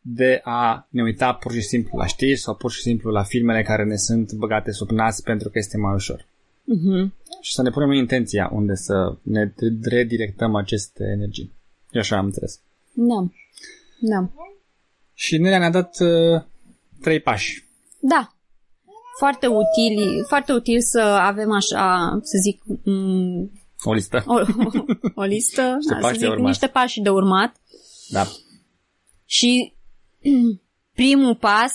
de 0.00 0.40
a 0.42 0.86
ne 0.90 1.02
uita 1.02 1.32
pur 1.32 1.52
și 1.52 1.60
simplu 1.60 1.98
la 1.98 2.06
știri 2.06 2.36
sau 2.36 2.54
pur 2.54 2.70
și 2.70 2.80
simplu 2.80 3.10
la 3.10 3.22
filmele 3.22 3.62
care 3.62 3.84
ne 3.84 3.96
sunt 3.96 4.32
băgate 4.32 4.70
sub 4.72 4.90
nas 4.90 5.20
pentru 5.20 5.50
că 5.50 5.58
este 5.58 5.78
mai 5.78 5.94
ușor. 5.94 6.26
Uh-huh. 6.74 7.08
Și 7.44 7.52
să 7.52 7.62
ne 7.62 7.70
punem 7.70 7.88
în 7.88 7.94
intenția 7.94 8.50
unde 8.52 8.74
să 8.74 9.16
ne 9.22 9.52
redirectăm 9.82 10.54
aceste 10.54 11.04
energii. 11.04 11.52
Eu 11.90 12.00
așa 12.00 12.16
am 12.16 12.24
înțeles. 12.24 12.60
Da. 12.92 13.26
Da. 14.00 14.30
Și 15.14 15.38
Nerea 15.38 15.58
ne-a 15.58 15.70
dat 15.70 16.00
uh, 16.00 16.42
trei 17.00 17.20
pași. 17.20 17.64
Da. 17.98 18.34
Foarte 19.18 19.46
util, 19.46 20.24
foarte 20.26 20.52
util 20.52 20.80
să 20.80 21.00
avem 21.00 21.52
așa, 21.52 22.18
să 22.22 22.38
zic, 22.42 22.62
m- 22.62 23.62
o 23.82 23.92
listă. 23.92 24.24
O, 24.26 24.34
o, 24.34 24.40
o 25.14 25.22
listă, 25.22 25.62
niște, 25.76 25.94
da, 25.94 25.98
pași 26.00 26.12
să 26.12 26.18
zic, 26.18 26.20
de 26.20 26.26
urmat. 26.28 26.46
niște 26.46 26.66
pași 26.66 27.00
de 27.00 27.08
urmat. 27.08 27.56
Da. 28.08 28.26
Și 29.24 29.74
primul 31.00 31.36
pas 31.36 31.72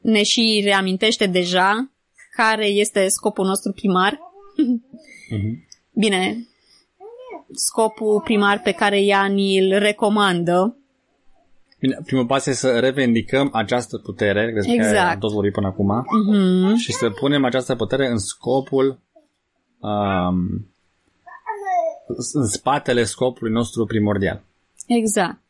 ne 0.00 0.22
și 0.22 0.60
reamintește 0.64 1.26
deja 1.26 1.90
care 2.36 2.66
este 2.66 3.08
scopul 3.08 3.46
nostru 3.46 3.72
primar. 3.72 4.18
Uh-huh. 4.62 5.58
Bine, 5.92 6.46
scopul 7.54 8.20
primar 8.20 8.60
pe 8.60 8.72
care 8.72 9.00
ea 9.00 9.26
ni-l 9.26 9.78
recomandă 9.78 10.76
Bine, 11.78 11.98
primul 12.04 12.26
pas 12.26 12.46
este 12.46 12.66
să 12.66 12.78
revendicăm 12.78 13.48
această 13.52 13.98
putere, 13.98 14.52
despre 14.54 14.76
care 14.76 14.88
Exact. 14.88 15.12
am 15.12 15.18
tot 15.18 15.32
vorbit 15.32 15.52
până 15.52 15.66
acum, 15.66 16.04
Mhm. 16.26 16.74
și 16.74 16.92
să 16.92 17.10
punem 17.10 17.44
această 17.44 17.74
putere 17.74 18.06
în 18.06 18.18
scopul, 18.18 18.98
um, 19.78 20.66
în 22.32 22.46
spatele 22.46 23.04
scopului 23.04 23.52
nostru 23.52 23.84
primordial, 23.86 24.42
Exact. 24.86 25.40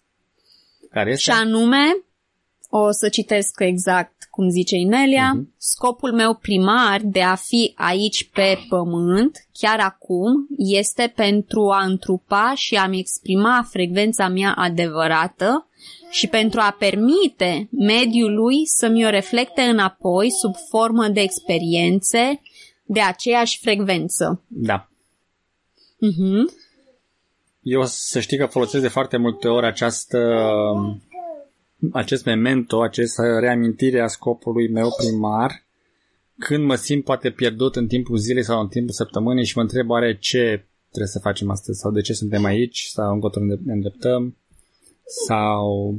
care 0.91 1.11
este... 1.11 1.23
Și 1.23 1.39
anume, 1.39 1.97
o 2.75 2.91
să 2.91 3.09
citesc 3.09 3.61
exact 3.61 4.13
cum 4.31 4.49
zice 4.49 4.77
Inelia, 4.77 5.33
Mhm. 5.33 5.55
scopul 5.59 6.13
meu 6.13 6.35
primar 6.35 7.01
de 7.05 7.23
a 7.23 7.35
fi 7.35 7.73
aici 7.77 8.31
pe 8.31 8.59
pământ, 8.69 9.47
chiar 9.53 9.81
acum, 9.81 10.47
este 10.57 11.13
pentru 11.17 11.69
a 11.71 11.85
întrupa 11.85 12.53
și 12.57 12.75
a-mi 12.75 12.99
exprima 12.99 13.67
frecvența 13.71 14.29
mea 14.29 14.53
adevărată 14.57 15.67
și 16.11 16.27
pentru 16.27 16.61
a 16.61 16.77
permite 16.79 17.69
mediului 17.71 18.67
să 18.67 18.89
mi-o 18.89 19.09
reflecte 19.11 19.61
înapoi 19.63 20.31
sub 20.31 20.55
formă 20.69 21.09
de 21.09 21.21
experiențe 21.21 22.41
de 22.85 23.01
aceeași 23.01 23.59
frecvență. 23.59 24.43
Da. 24.49 24.89
Mhm. 25.99 26.51
Eu 27.63 27.83
să 27.85 28.21
știi 28.21 28.39
că 28.39 28.47
folosesc 28.47 28.83
de 28.83 28.89
foarte 28.89 29.17
multe 29.17 29.49
ori 29.49 29.67
această, 29.67 30.19
acest 31.93 32.25
memento, 32.25 32.83
această 32.83 33.39
reamintire 33.41 34.01
a 34.01 34.07
scopului 34.07 34.69
meu 34.69 34.89
primar 34.97 35.65
când 36.39 36.65
mă 36.65 36.75
simt 36.75 37.05
poate 37.05 37.31
pierdut 37.31 37.77
în 37.77 37.87
timpul 37.87 38.17
zilei 38.17 38.45
sau 38.45 38.61
în 38.61 38.69
timpul 38.69 38.93
săptămânii 38.93 39.45
și 39.45 39.57
mă 39.57 39.63
întreb 39.63 39.91
oare 39.91 40.19
ce 40.19 40.67
trebuie 40.89 41.13
să 41.13 41.19
facem 41.19 41.51
astăzi 41.51 41.79
sau 41.79 41.91
de 41.91 42.01
ce 42.01 42.13
suntem 42.13 42.45
aici 42.45 42.81
sau 42.81 43.13
încotro 43.13 43.45
ne 43.45 43.55
ne 43.65 43.73
îndreptăm 43.73 44.37
sau 45.27 45.95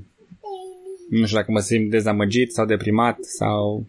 nu 1.10 1.26
știu 1.26 1.38
dacă 1.38 1.52
mă 1.52 1.60
simt 1.60 1.90
dezamăgit 1.90 2.54
sau 2.54 2.66
deprimat 2.66 3.24
sau 3.24 3.88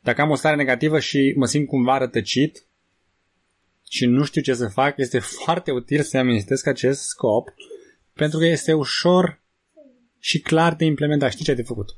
dacă 0.00 0.20
am 0.20 0.30
o 0.30 0.34
stare 0.34 0.56
negativă 0.56 0.98
și 0.98 1.34
mă 1.36 1.46
simt 1.46 1.66
cumva 1.66 1.98
rătăcit 1.98 2.64
și 3.88 4.06
nu 4.06 4.24
știu 4.24 4.40
ce 4.40 4.54
să 4.54 4.68
fac, 4.68 4.96
este 4.96 5.18
foarte 5.44 5.70
util 5.70 6.02
să 6.02 6.18
amintesc 6.18 6.66
acest 6.66 7.00
scop 7.00 7.54
pentru 8.12 8.38
că 8.38 8.44
este 8.44 8.72
ușor 8.72 9.42
și 10.24 10.40
clar 10.40 10.74
de 10.74 10.84
implementat. 10.84 11.30
Știi 11.30 11.44
ce 11.44 11.50
ai 11.50 11.56
de 11.56 11.62
făcut? 11.62 11.96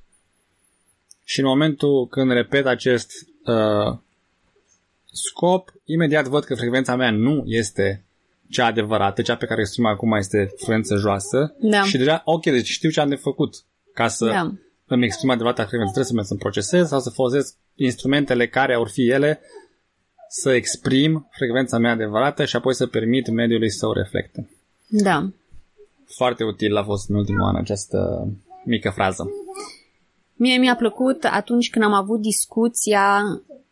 Și 1.25 1.41
în 1.41 1.47
momentul 1.47 2.07
când 2.07 2.31
repet 2.31 2.67
acest 2.67 3.11
uh, 3.45 3.99
scop, 5.13 5.73
imediat 5.85 6.27
văd 6.27 6.45
că 6.45 6.55
frecvența 6.55 6.97
mea 6.97 7.11
nu 7.11 7.43
este 7.47 8.05
cea 8.51 8.67
adevărată, 8.67 9.23
cea 9.23 9.37
pe 9.37 9.47
care 9.47 9.59
o 9.59 9.63
exprim 9.63 9.87
acum 9.87 10.13
este 10.13 10.53
frecvență 10.57 10.97
joasă 10.97 11.55
Da. 11.59 11.83
și 11.83 11.97
deja, 11.97 12.23
ok, 12.25 12.43
deci 12.43 12.69
știu 12.69 12.91
ce 12.91 13.01
am 13.01 13.09
de 13.09 13.15
făcut 13.15 13.55
ca 13.95 14.09
să 14.09 14.27
Da. 14.27 14.53
îmi 14.87 15.05
exprim 15.05 15.31
adevărata 15.31 15.65
frecvență. 15.67 15.93
Trebuie 15.93 16.11
să 16.11 16.15
merg 16.15 16.27
să-mi 16.27 16.41
procesez 16.41 16.89
sau 16.89 17.01
să 17.01 17.11
folosesc 17.11 17.55
instrumentele 17.75 18.49
care 18.49 18.75
ar 18.75 18.89
fi 18.89 19.09
ele 19.09 19.41
să 20.29 20.53
exprim 20.53 21.29
frecvența 21.31 21.79
mea 21.79 21.91
adevărată 21.93 22.45
și 22.45 22.57
apoi 22.57 22.75
să 22.75 22.87
permit 22.87 23.29
mediului 23.29 23.71
să 23.71 23.87
o 23.87 23.93
reflecte. 23.93 24.51
Da. 24.89 25.31
Foarte 26.15 26.45
util 26.45 26.77
a 26.77 26.85
fost 26.85 27.09
în 27.09 27.15
ultimul 27.17 27.43
an 27.43 27.57
această 27.57 28.29
mică 28.65 28.91
frază. 28.95 29.31
Mie 30.35 30.57
mi-a 30.59 30.77
plăcut 30.77 31.25
atunci 31.25 31.71
când 31.71 31.85
am 31.85 31.93
avut 31.93 32.21
discuția 32.21 33.23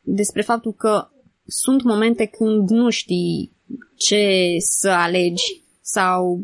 despre 0.01 0.43
faptul 0.43 0.73
că 0.73 1.09
sunt 1.47 1.83
momente 1.83 2.25
când 2.27 2.69
nu 2.71 2.91
știi 2.91 3.53
ce 3.97 4.57
să 4.59 4.89
alegi 4.91 5.63
sau 5.81 6.43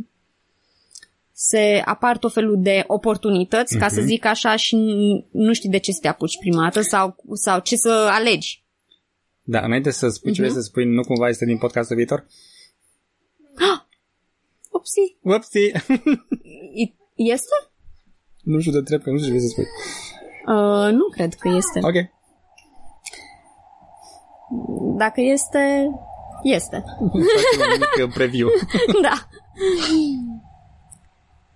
se 1.32 1.82
apar 1.84 2.18
tot 2.18 2.32
felul 2.32 2.62
de 2.62 2.84
oportunități, 2.86 3.78
ca 3.78 3.88
să 3.88 4.00
zic 4.00 4.24
așa, 4.24 4.56
și 4.56 4.76
n- 4.76 5.30
nu 5.30 5.52
știi 5.52 5.68
de 5.68 5.78
ce 5.78 5.92
să 5.92 5.98
te 6.02 6.08
apuci 6.08 6.38
prima 6.38 6.62
dată 6.62 6.80
sau, 6.80 7.16
sau 7.32 7.60
ce 7.60 7.76
să 7.76 8.08
alegi. 8.10 8.62
Da, 9.42 9.60
înainte 9.60 9.90
să 9.90 10.08
spui 10.08 10.30
Mhm. 10.30 10.40
ce 10.40 10.46
vrei 10.46 10.54
să 10.54 10.60
spui, 10.68 10.84
nu 10.84 11.02
cumva 11.02 11.28
este 11.28 11.44
din 11.44 11.58
podcastul 11.58 11.96
viitor? 11.96 12.26
Upsi, 14.80 15.16
Upsi! 15.22 15.72
I- 16.82 16.96
este? 17.14 17.56
nu 18.42 18.58
știu 18.58 18.72
de 18.72 18.78
întreb, 18.78 19.02
că 19.02 19.10
nu 19.10 19.18
știu 19.18 19.28
ce 19.28 19.36
vrei 19.36 19.48
să 19.48 19.52
spui. 19.52 19.66
Uh, 20.46 20.92
nu 20.92 21.08
cred 21.08 21.34
că 21.34 21.48
este. 21.48 21.78
Ok. 21.82 21.94
Dacă 24.96 25.20
este, 25.20 25.90
este. 26.42 26.84
Facem 26.98 27.72
un 27.72 28.04
mic 28.04 28.14
preview. 28.14 28.48
da. 29.02 29.28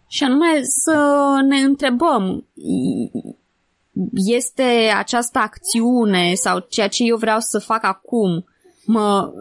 Și 0.07 0.25
anume 0.25 0.63
să 0.63 1.27
ne 1.49 1.57
întrebăm, 1.57 2.49
este 4.13 4.93
această 4.97 5.39
acțiune 5.39 6.35
sau 6.35 6.59
ceea 6.59 6.89
ce 6.89 7.05
eu 7.05 7.17
vreau 7.17 7.41
să 7.41 7.59
fac 7.59 7.85
acum, 7.85 8.45
mă, 8.87 9.33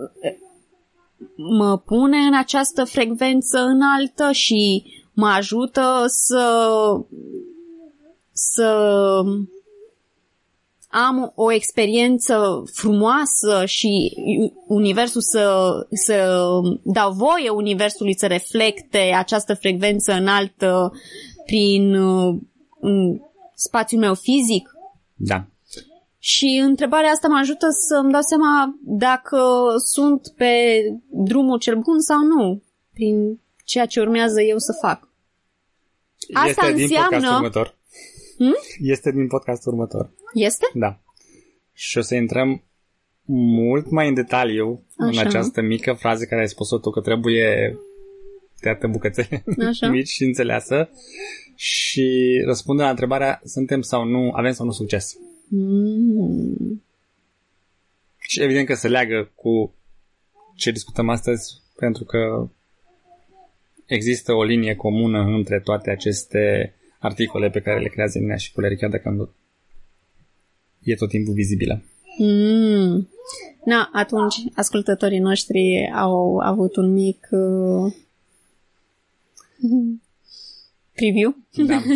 mă 1.36 1.78
pune 1.78 2.18
în 2.18 2.36
această 2.38 2.84
frecvență 2.84 3.60
înaltă 3.60 4.32
și 4.32 4.84
mă 5.14 5.28
ajută 5.28 6.04
să 6.08 6.46
să 8.32 9.22
am 10.88 11.32
o 11.36 11.52
experiență 11.52 12.64
frumoasă 12.74 13.66
și 13.66 14.14
universul 14.68 15.22
să, 15.22 15.72
să 15.92 16.48
dau 16.84 17.12
voie 17.12 17.50
universului 17.50 18.18
să 18.18 18.28
reflecte 18.28 19.14
această 19.18 19.54
frecvență 19.54 20.14
înaltă 20.14 20.92
prin 21.46 21.96
uh, 21.96 22.36
în 22.80 23.22
spațiul 23.56 24.00
meu 24.00 24.14
fizic. 24.14 24.70
Da. 25.16 25.46
Și 26.26 26.62
întrebarea 26.64 27.10
asta 27.10 27.28
mă 27.28 27.38
ajută 27.38 27.68
să-mi 27.88 28.12
dau 28.12 28.22
seama 28.22 28.78
dacă 28.82 29.40
sunt 29.86 30.34
pe 30.36 30.52
drumul 31.10 31.60
cel 31.60 31.76
bun 31.76 32.00
sau 32.00 32.20
nu, 32.24 32.64
prin 32.94 33.40
ceea 33.64 33.86
ce 33.86 34.00
urmează 34.00 34.42
eu 34.42 34.58
să 34.58 34.72
fac. 34.82 35.08
Asta 36.34 36.66
este 36.66 36.74
din 36.74 36.82
înseamnă- 36.82 37.10
podcastul 37.10 37.36
următor. 37.36 37.76
Hmm? 38.38 38.56
Este 38.80 39.12
din 39.12 39.28
podcastul 39.28 39.72
următor. 39.72 40.10
Este? 40.34 40.66
Da. 40.74 41.00
Și 41.74 41.98
o 41.98 42.02
să 42.02 42.16
intrăm 42.16 42.64
mult 43.26 43.90
mai 43.90 44.08
în 44.08 44.14
detaliu 44.14 44.84
în 44.98 45.08
Așa. 45.08 45.22
această 45.22 45.62
mică 45.62 45.94
frază 45.94 46.26
care 46.26 46.42
ai 46.42 46.48
spus-o 46.50 46.78
tu 46.78 46.90
că 46.90 47.02
trebuie 47.02 47.78
tăiată 48.60 48.88
bucățele 48.88 49.44
Așa. 49.68 49.88
mici 49.96 50.08
și 50.10 50.24
înțeleasă 50.24 50.90
și 51.56 52.06
răspunde 52.46 52.84
la 52.84 52.90
întrebarea 52.90 53.42
suntem 53.44 53.82
sau 53.82 54.04
nu, 54.04 54.32
avem 54.36 54.52
sau 54.52 54.66
nu 54.66 54.72
succes. 54.72 55.18
Mm. 55.56 56.84
Și 58.20 58.42
evident 58.42 58.68
că 58.68 58.74
se 58.74 58.88
leagă 58.88 59.32
cu 59.36 59.74
ce 60.56 60.72
discutăm 60.72 61.10
astăzi 61.10 61.62
pentru 61.76 62.04
că 62.04 62.50
există 63.86 64.34
o 64.34 64.44
linie 64.44 64.76
comună 64.76 65.20
între 65.20 65.60
toate 65.60 65.90
aceste 65.90 66.74
articole 67.00 67.50
pe 67.50 67.62
care 67.62 67.80
le 67.80 67.88
creează 67.88 68.20
Nina 68.20 68.36
și 68.36 68.52
Culeri, 68.52 68.78
chiar 68.78 68.90
dacă 68.90 69.10
nu 69.10 69.30
e 70.84 70.96
tot 70.96 71.10
timpul 71.10 71.34
vizibilă. 71.34 71.84
Mm. 72.18 73.10
Na, 73.66 73.90
atunci 73.94 74.36
ascultătorii 74.56 75.20
noștri 75.20 75.92
au 75.96 76.38
avut 76.38 76.76
un 76.76 76.94
mic 76.94 77.28
uh, 77.32 77.94
preview. 80.96 81.36
Da. 81.52 81.82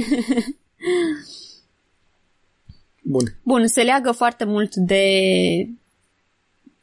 Bun. 3.10 3.24
Bun, 3.44 3.68
se 3.68 3.82
leagă 3.82 4.12
foarte 4.12 4.44
mult 4.46 4.76
de 4.76 5.04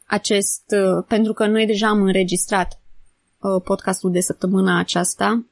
acest, 0.06 0.62
uh, 0.68 1.04
pentru 1.08 1.32
că 1.32 1.46
noi 1.46 1.66
deja 1.66 1.88
am 1.88 2.02
înregistrat 2.02 2.80
uh, 3.38 3.62
podcastul 3.64 4.12
de 4.12 4.20
săptămâna 4.20 4.78
aceasta. 4.78 5.44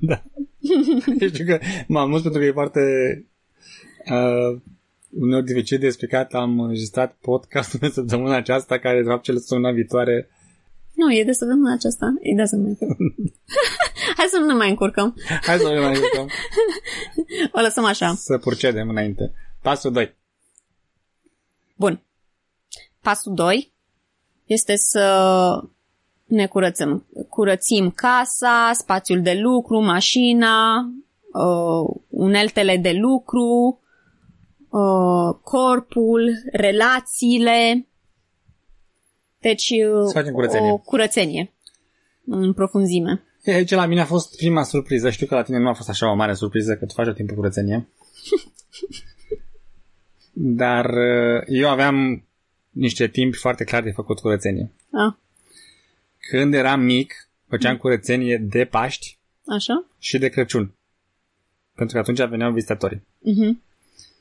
da. 0.00 0.22
Știu 1.32 1.44
că 1.44 1.58
m-am 1.86 2.08
mulțumit 2.08 2.32
pentru 2.32 2.40
că 2.40 2.44
e 2.44 2.52
foarte 2.52 2.80
uh, 4.10 4.60
uneori 5.10 5.44
dificil 5.44 5.78
de 5.78 5.86
explicat. 5.86 6.34
Am 6.34 6.60
înregistrat 6.60 7.16
podcastul 7.20 7.78
de 7.78 7.88
săptămâna 7.88 8.36
aceasta, 8.36 8.78
care 8.78 9.02
de 9.02 9.08
fapt 9.08 9.22
cele 9.22 9.38
săptămâna 9.38 9.72
viitoare. 9.72 10.28
Nu, 10.98 11.14
e 11.14 11.24
de 11.24 11.32
săptămâna 11.32 11.72
aceasta. 11.72 12.14
E 12.20 12.34
de 12.34 12.44
să 12.44 12.56
mai 12.56 12.78
Hai 14.16 14.26
să 14.30 14.38
nu 14.38 14.46
ne 14.46 14.52
mai 14.52 14.68
încurcăm. 14.68 15.14
Hai 15.42 15.58
să 15.58 15.68
ne 15.68 15.80
mai 15.80 15.94
jucăm. 15.94 16.28
O 17.56 17.60
lăsăm 17.60 17.84
așa. 17.84 18.14
Să 18.14 18.38
procedem 18.38 18.88
înainte. 18.88 19.32
Pasul 19.62 19.92
2. 19.92 20.16
Bun. 21.76 22.02
Pasul 23.00 23.34
2 23.34 23.72
este 24.44 24.76
să 24.76 25.04
ne 26.24 26.46
curățăm, 26.46 27.06
curățim 27.28 27.90
casa, 27.90 28.70
spațiul 28.72 29.22
de 29.22 29.38
lucru, 29.42 29.80
mașina, 29.80 30.80
uh, 31.32 32.00
uneltele 32.08 32.76
de 32.76 32.92
lucru, 32.92 33.80
uh, 34.68 35.38
corpul, 35.42 36.30
relațiile. 36.52 37.88
Deci 39.40 39.68
uh, 39.70 40.02
Să 40.06 40.12
facem 40.12 40.32
curățenie. 40.32 40.70
o 40.70 40.78
curățenie 40.78 41.52
în 42.26 42.52
profunzime. 42.52 43.22
E, 43.42 43.52
aici 43.52 43.70
la 43.70 43.86
mine 43.86 44.00
a 44.00 44.04
fost 44.04 44.36
prima 44.36 44.62
surpriză. 44.62 45.10
Știu 45.10 45.26
că 45.26 45.34
la 45.34 45.42
tine 45.42 45.58
nu 45.58 45.68
a 45.68 45.72
fost 45.72 45.88
așa 45.88 46.10
o 46.10 46.14
mare 46.14 46.34
surpriză 46.34 46.76
că 46.76 46.86
tu 46.86 46.94
faci 46.94 47.06
o 47.06 47.12
timpul 47.12 47.36
curățenie. 47.36 47.88
Dar 50.32 50.84
uh, 50.84 51.42
eu 51.46 51.68
aveam 51.68 52.24
niște 52.70 53.08
timp 53.08 53.34
foarte 53.34 53.64
clar 53.64 53.82
de 53.82 53.90
făcut 53.90 54.18
curățenie. 54.18 54.70
Ah, 54.92 55.12
Când 56.30 56.54
eram 56.54 56.80
mic, 56.80 57.28
făceam 57.48 57.76
curățenie 57.76 58.36
de 58.36 58.64
Paști 58.64 59.18
așa? 59.46 59.84
și 59.98 60.18
de 60.18 60.28
Crăciun. 60.28 60.74
Pentru 61.74 61.94
că 61.94 62.00
atunci 62.00 62.28
veneau 62.30 62.52
vizitatorii. 62.52 63.06
Mhm. 63.18 63.62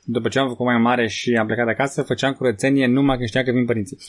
După 0.03 0.29
ce 0.29 0.39
am 0.39 0.47
făcut 0.47 0.65
mai 0.65 0.77
mare 0.77 1.07
și 1.07 1.35
am 1.35 1.45
plecat 1.45 1.65
de 1.65 1.71
acasă, 1.71 2.01
făceam 2.03 2.33
curățenie 2.33 2.85
numai 2.85 3.15
când 3.15 3.27
știam 3.27 3.43
că 3.43 3.51
vin 3.51 3.65
părinții. 3.65 3.97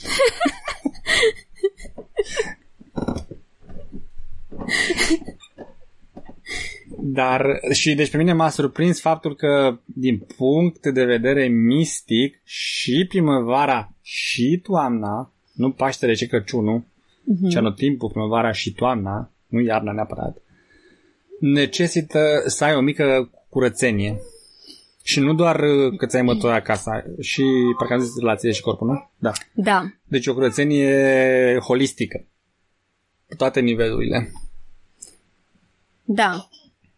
Dar 7.01 7.61
și 7.73 7.95
deci 7.95 8.11
pe 8.11 8.17
mine 8.17 8.33
m-a 8.33 8.49
surprins 8.49 9.01
faptul 9.01 9.37
că 9.37 9.79
din 9.85 10.27
punct 10.37 10.87
de 10.87 11.05
vedere 11.05 11.47
mistic 11.47 12.41
și 12.45 13.07
primăvara 13.09 13.93
și 14.03 14.61
toamna, 14.63 15.33
nu 15.53 15.71
Paștele 15.71 16.15
și 16.15 16.27
Crăciunul, 16.27 16.85
ci 17.51 17.55
anotimpul, 17.55 18.11
primăvara 18.11 18.53
și 18.53 18.73
toamna, 18.73 19.33
nu 19.47 19.61
iarna 19.61 19.93
neapărat, 19.93 20.43
necesită 21.41 22.43
să 22.47 22.65
ai 22.65 22.75
o 22.75 22.81
mică 22.81 23.31
curățenie. 23.49 24.21
Și 25.03 25.21
nu 25.21 25.35
doar 25.35 25.61
uh, 25.61 25.97
că 25.97 26.07
ți-ai 26.07 26.23
mătura 26.23 26.61
casa, 26.61 27.05
și 27.21 27.43
parcă 27.79 27.95
am 27.95 28.01
zis 28.01 28.19
relație 28.19 28.53
și 28.53 28.61
corpul, 28.61 28.87
nu? 28.87 29.11
Da. 29.19 29.33
Da. 29.55 29.91
Deci 30.05 30.27
o 30.27 30.35
curățenie 30.35 31.59
holistică. 31.59 32.27
Pe 33.27 33.35
toate 33.35 33.61
nivelurile. 33.61 34.33
Da, 36.11 36.49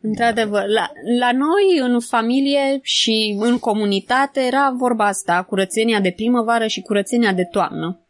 într-adevăr. 0.00 0.66
La, 0.66 0.90
la 1.18 1.32
noi, 1.32 1.78
în 1.92 2.00
familie 2.00 2.78
și 2.82 3.36
în 3.40 3.58
comunitate, 3.58 4.40
era 4.40 4.74
vorba 4.76 5.06
asta, 5.06 5.42
curățenia 5.42 6.00
de 6.00 6.10
primăvară 6.10 6.66
și 6.66 6.80
curățenia 6.80 7.32
de 7.32 7.44
toamnă. 7.44 8.00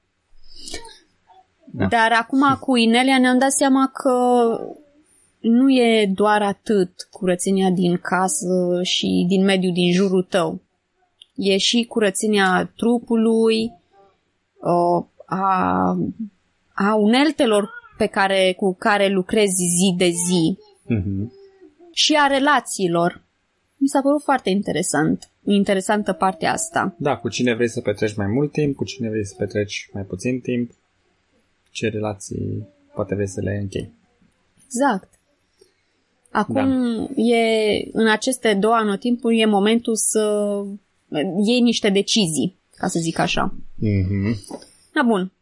Da. 1.65 1.87
Dar 1.87 2.13
acum 2.13 2.57
cu 2.61 2.77
Inelia 2.77 3.19
ne-am 3.19 3.39
dat 3.39 3.51
seama 3.51 3.91
că 3.93 4.15
nu 5.39 5.71
e 5.71 6.11
doar 6.15 6.43
atât 6.43 7.09
curățenia 7.11 7.71
din 7.71 7.97
casă 7.97 8.81
și 8.83 9.25
din 9.29 9.45
mediul 9.45 9.73
din 9.73 9.93
jurul 9.93 10.23
tău. 10.23 10.61
E 11.35 11.57
și 11.57 11.85
curățenia 11.89 12.73
trupului, 12.77 13.73
uh, 14.59 15.05
a, 15.27 15.97
a 16.75 16.95
uneltelor 16.95 17.71
pe 17.97 18.07
care, 18.07 18.55
cu 18.57 18.75
care 18.79 19.09
lucrezi 19.09 19.55
zi 19.55 19.95
de 19.97 20.09
zi 20.09 20.59
Mhm. 20.95 21.33
și 21.93 22.15
a 22.19 22.27
relațiilor. 22.27 23.23
Mi 23.77 23.89
s-a 23.89 24.01
părut 24.01 24.23
foarte 24.23 24.51
interesant. 24.51 25.31
Interesantă 25.45 26.13
partea 26.13 26.53
asta. 26.53 26.95
Da, 26.99 27.17
cu 27.17 27.29
cine 27.29 27.55
vrei 27.55 27.69
să 27.69 27.81
petreci 27.81 28.15
mai 28.15 28.27
mult 28.27 28.53
timp, 28.53 28.77
cu 28.77 28.85
cine 28.85 29.09
vrei 29.09 29.27
să 29.27 29.35
petreci 29.39 29.89
mai 29.93 30.03
puțin 30.03 30.41
timp, 30.41 30.71
ce 31.71 31.89
relații 31.89 32.67
poate 32.95 33.15
vrei 33.15 33.29
să 33.29 33.41
le 33.41 33.59
închei. 33.61 33.93
Exact. 34.65 35.09
Acum 36.31 36.55
da. 36.55 37.23
e, 37.23 37.89
în 37.93 38.09
aceste 38.09 38.55
două 38.55 38.75
anotimpuri 38.75 39.41
e 39.41 39.45
momentul 39.47 39.97
să 39.97 40.55
iei 41.47 41.61
niște 41.61 41.89
decizii, 41.89 42.57
ca 42.77 42.87
să 42.87 42.99
zic 42.99 43.19
așa. 43.19 43.55
Mhm. 43.75 44.39
Da, 44.95 45.03
bun. 45.07 45.33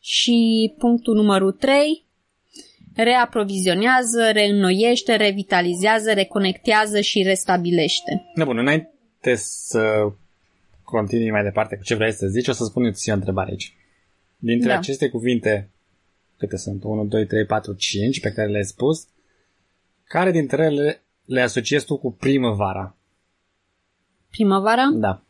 Și 0.00 0.72
punctul 0.78 1.14
numărul 1.14 1.52
3, 1.52 2.04
reaprovizionează, 2.94 4.30
reînnoiește, 4.32 5.16
revitalizează, 5.16 6.12
reconectează 6.12 7.00
și 7.00 7.22
restabilește. 7.22 8.24
Da, 8.34 8.44
bun, 8.44 8.58
înainte 8.58 9.34
să 9.34 10.12
continui 10.82 11.30
mai 11.30 11.42
departe 11.42 11.76
cu 11.76 11.82
ce 11.82 11.94
vrei 11.94 12.12
să 12.12 12.26
zici, 12.26 12.48
o 12.48 12.52
să 12.52 12.64
spun 12.64 12.84
eu 12.84 12.90
ție 12.90 13.12
o 13.12 13.14
întrebare 13.14 13.50
aici. 13.50 13.76
Dintre 14.36 14.68
Da. 14.68 14.76
aceste 14.76 15.08
cuvinte, 15.08 15.70
câte 16.38 16.56
sunt? 16.56 16.84
1, 16.84 17.04
2, 17.04 17.26
3, 17.26 17.46
4, 17.46 17.72
5 17.72 18.20
pe 18.20 18.32
care 18.32 18.48
le-ai 18.48 18.64
spus, 18.64 19.08
care 20.04 20.30
dintre 20.30 20.64
ele 20.64 21.02
le 21.24 21.40
asociezi 21.40 21.84
tu 21.86 21.98
cu 21.98 22.12
primăvara? 22.12 22.96
Primăvara 24.30 24.90
Da. 24.94 25.22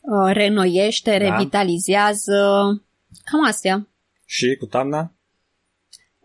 uh, 0.00 0.32
reînnoiește, 0.32 1.10
Da. 1.10 1.16
revitalizează, 1.16 2.38
cam 3.24 3.44
astea. 3.46 3.88
Și 4.26 4.56
cu 4.58 4.66
toamna? 4.66 5.13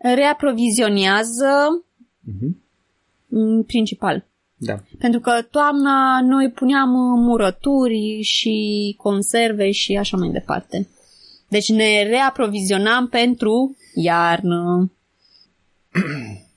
Reaprovizionează, 0.02 1.84
Mhm. 2.20 2.62
în 3.28 3.62
principal. 3.62 4.26
Da. 4.56 4.82
Pentru 4.98 5.20
că 5.20 5.42
toamna 5.50 6.20
noi 6.22 6.50
puneam 6.50 6.94
uh, 6.94 7.18
murături 7.26 8.20
și 8.22 8.94
conserve 8.98 9.70
și 9.70 9.96
așa 9.96 10.16
mai 10.16 10.28
departe. 10.28 10.88
Deci 11.48 11.68
ne 11.68 12.02
reaprovizionam 12.02 13.08
pentru 13.08 13.76
iarnă. 13.94 14.90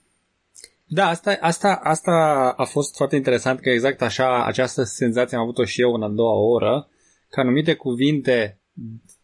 Da, 0.88 1.08
asta, 1.08 1.38
asta, 1.42 1.80
asta 1.84 2.12
a 2.58 2.64
fost 2.64 2.96
foarte 2.96 3.16
interesant, 3.16 3.60
că 3.60 3.70
exact 3.70 4.02
așa, 4.02 4.46
această 4.46 4.84
senzație 4.84 5.38
am 5.38 5.44
avut-o 5.44 5.66
și 5.66 5.82
eu 5.82 5.94
în 5.94 6.04
a 6.04 6.08
doua 6.10 6.34
oră, 6.34 6.90
că 7.30 7.40
anumite 7.40 7.74
cuvinte 7.74 8.60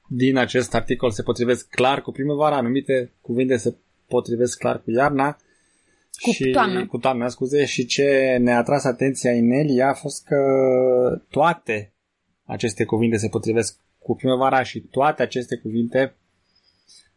din 0.07 0.37
acest 0.37 0.73
articol 0.75 1.11
se 1.11 1.23
potrivesc 1.23 1.69
clar 1.69 2.01
cu 2.01 2.11
primăvara, 2.11 2.55
anumite 2.55 3.13
cuvinte 3.21 3.57
se 3.57 3.75
potrivesc 4.09 4.57
clar 4.57 4.81
cu 4.81 4.91
iarna. 4.91 5.37
Cu 6.21 6.31
și, 6.31 6.49
toamna. 6.51 6.85
Cu 6.85 6.97
toamna, 6.97 7.27
scuze, 7.27 7.65
și 7.65 7.85
ce 7.85 8.37
ne-a 8.41 8.57
atras 8.57 8.83
atenția 8.83 9.31
Inelia 9.33 9.87
a 9.89 9.93
fost 9.93 10.25
că 10.25 10.35
toate 11.29 11.93
aceste 12.43 12.85
cuvinte 12.85 13.17
se 13.17 13.27
potrivesc 13.27 13.79
cu 13.99 14.15
primăvara 14.15 14.63
și 14.63 14.79
toate 14.79 15.21
aceste 15.21 15.57
cuvinte 15.57 16.15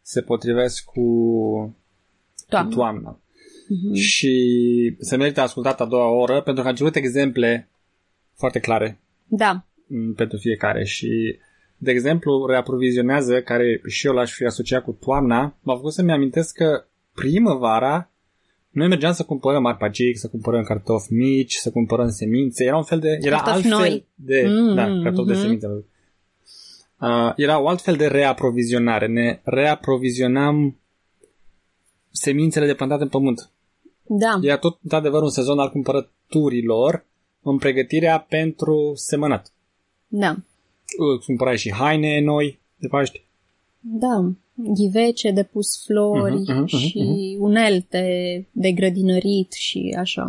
se 0.01 0.21
potrivesc 0.21 0.83
cu 0.83 1.01
Toamnă. 2.47 2.69
cu 2.69 2.75
toamna. 2.75 3.19
Mhm. 3.67 3.93
Și 3.93 4.95
se 4.99 5.15
merită 5.15 5.41
ascultat 5.41 5.81
a 5.81 5.85
doua 5.85 6.09
oră 6.09 6.41
pentru 6.41 6.63
că 6.63 6.69
am 6.69 6.75
cerut 6.75 6.95
exemple 6.95 7.69
foarte 8.35 8.59
clare 8.59 8.99
Da, 9.27 9.65
m, 9.87 10.13
pentru 10.13 10.37
fiecare 10.37 10.83
și 10.83 11.37
de 11.83 11.91
exemplu, 11.91 12.45
reaprovizionează, 12.45 13.41
care 13.41 13.81
și 13.87 14.07
eu 14.07 14.13
l-aș 14.13 14.33
fi 14.33 14.43
asociat 14.43 14.83
cu 14.83 14.91
toamna, 14.91 15.57
m-a 15.61 15.75
făcut 15.75 15.93
să-mi 15.93 16.11
amintesc 16.11 16.55
că 16.55 16.85
primăvara 17.13 18.13
noi 18.69 18.87
mergeam 18.87 19.13
să 19.13 19.23
cumpărăm 19.23 19.65
arpagic, 19.65 20.17
să 20.17 20.27
cumpărăm 20.27 20.63
cartofi 20.63 21.13
mici, 21.13 21.53
să 21.53 21.71
cumpărăm 21.71 22.09
semințe. 22.09 22.63
Era 22.63 22.77
un 22.77 22.83
fel 22.83 22.99
de... 22.99 23.17
Era 23.21 23.35
Cartofi 23.35 23.55
altfel 23.55 23.71
noi. 23.71 24.07
de... 24.15 24.45
Mm, 24.47 24.75
da, 24.75 24.83
cartofi 25.03 25.27
de 25.27 25.33
mhm. 25.33 25.41
semințe. 25.41 25.67
Uh, 25.67 27.33
era 27.35 27.59
o 27.59 27.67
altfel 27.67 27.95
de 27.95 28.07
reaprovizionare. 28.07 29.07
Ne 29.07 29.39
reaprovizionam 29.43 30.77
semințele 32.11 32.65
de 32.65 32.73
plantat 32.73 33.01
în 33.01 33.07
pământ. 33.07 33.49
da, 34.03 34.39
Era 34.41 34.57
tot, 34.57 34.79
într-adevăr, 34.83 35.21
un 35.21 35.29
sezon 35.29 35.59
al 35.59 35.69
cumpărăturilor 35.69 37.05
în 37.41 37.57
pregătirea 37.57 38.19
pentru 38.29 38.91
semănat. 38.95 39.51
da, 40.07 40.29
Uh, 40.29 40.52
Cumpărai 41.25 41.57
și 41.57 41.73
haine 41.73 42.21
noi 42.21 42.59
de 42.77 42.87
Paști. 42.87 43.23
da. 43.79 44.31
Ghivece 44.55 45.31
de 45.31 45.43
pus 45.43 45.83
flori 45.85 46.33
Mhm, 46.33 46.51
mhm, 46.53 46.65
și 46.65 46.99
mhm, 46.99 47.43
unelte 47.43 48.05
de 48.51 48.71
grădinărit 48.71 49.51
și 49.51 49.95
așa. 49.99 50.25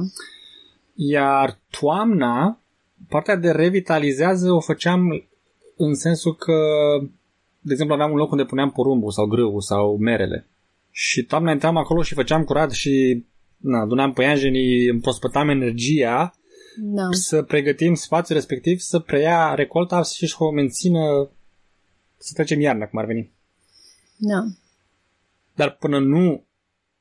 Iar 0.94 1.58
toamna, 1.80 2.60
partea 3.08 3.36
de 3.36 3.50
revitalizează 3.50 4.52
o 4.52 4.60
făceam 4.60 5.24
în 5.76 5.94
sensul 5.94 6.34
că, 6.36 6.52
de 7.60 7.72
exemplu, 7.72 7.94
aveam 7.94 8.10
un 8.10 8.16
loc 8.16 8.30
unde 8.30 8.44
puneam 8.44 8.70
porumbul 8.70 9.10
sau 9.10 9.26
grâul 9.26 9.60
sau 9.60 9.96
merele. 9.96 10.48
Și 10.90 11.22
toamna 11.22 11.52
intram 11.52 11.76
acolo 11.76 12.02
și 12.02 12.14
făceam 12.14 12.44
curat 12.44 12.70
și 12.70 13.24
na, 13.56 13.80
adunam 13.80 14.12
păianjenii, 14.12 14.86
împrospătam 14.88 15.48
energia 15.48 16.34
Da, 16.76 17.02
să 17.10 17.42
pregătim 17.42 17.94
spațiul 17.94 18.36
respectiv 18.38 18.78
să 18.78 18.98
preia 18.98 19.54
recolta 19.54 20.02
și 20.02 20.26
să 20.26 20.34
o 20.38 20.50
mențină 20.50 21.28
să 22.16 22.30
trecem 22.34 22.60
iarna, 22.60 22.86
cum 22.86 22.98
ar 22.98 23.04
veni. 23.04 23.32
da. 24.16 24.42
Dar 25.54 25.76
până 25.80 25.98
nu 25.98 26.44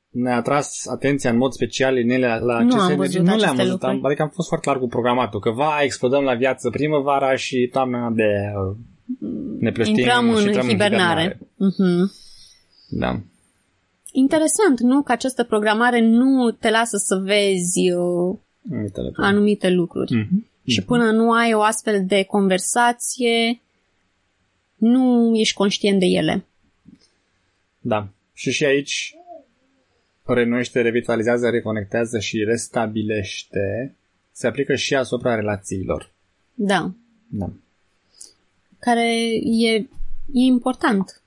ne-a 0.09 0.35
atras 0.35 0.87
atenția 0.87 1.29
în 1.29 1.37
mod 1.37 1.51
special 1.51 1.97
Inelea 1.97 2.35
la 2.37 2.59
Nu 2.59 2.65
aceste 2.65 2.79
am 2.81 2.89
energii, 2.91 2.97
văzut 2.97 3.19
nu 3.19 3.25
le-am 3.25 3.37
aceste 3.37 3.55
văzut. 3.55 3.71
lucruri. 3.71 3.91
Am, 3.97 4.05
adică 4.05 4.21
am 4.21 4.29
fost 4.29 4.47
foarte 4.47 4.65
clar 4.65 4.79
cu 4.79 4.87
programatul, 4.87 5.39
că 5.39 5.49
va, 5.51 5.79
explodăm 5.81 6.23
la 6.23 6.33
viață 6.35 6.69
primăvara 6.69 7.35
și 7.35 7.69
toamna 7.71 8.09
de 8.09 8.51
ne 9.59 9.71
plăștim 9.71 9.95
Intrăm 9.97 10.25
și 10.35 10.41
în 10.41 10.45
intrăm 10.45 10.67
hibernare. 10.67 11.39
Mhm. 11.55 12.11
Da. 12.89 13.19
Interesant, 14.11 14.79
nu? 14.79 15.01
Că 15.01 15.11
această 15.11 15.43
programare 15.43 15.99
nu 16.01 16.51
te 16.51 16.69
lasă 16.69 16.97
să 16.97 17.15
vezi 17.15 17.79
uh, 18.71 18.77
Uite 18.81 18.99
anumite 19.15 19.69
lucruri. 19.69 20.15
Mhm. 20.15 20.47
Și 20.65 20.83
până 20.83 21.11
nu 21.11 21.31
ai 21.31 21.53
o 21.53 21.61
astfel 21.61 22.05
de 22.05 22.23
conversație, 22.23 23.61
nu 24.75 25.35
ești 25.35 25.55
conștient 25.55 25.99
de 25.99 26.05
ele. 26.05 26.45
Da. 27.79 28.07
Și 28.33 28.51
și 28.51 28.65
aici 28.65 29.15
renuiește, 30.23 30.81
revitalizează, 30.81 31.49
reconectează 31.49 32.19
și 32.19 32.43
restabilește 32.43 33.95
se 34.33 34.47
aplică 34.47 34.75
și 34.75 34.95
asupra 34.95 35.35
relațiilor. 35.35 36.11
Da. 36.53 36.91
Da. 37.27 37.49
Care 38.79 39.15
e, 39.43 39.71
e 39.71 39.85
important. 40.31 41.21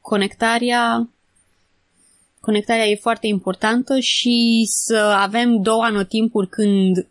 Conectarea 0.00 1.08
conectarea 2.40 2.86
e 2.86 2.94
foarte 2.94 3.26
importantă 3.26 3.98
și 3.98 4.64
să 4.68 4.96
avem 4.96 5.62
două 5.62 5.82
anotimpuri 5.82 6.48
când 6.48 7.08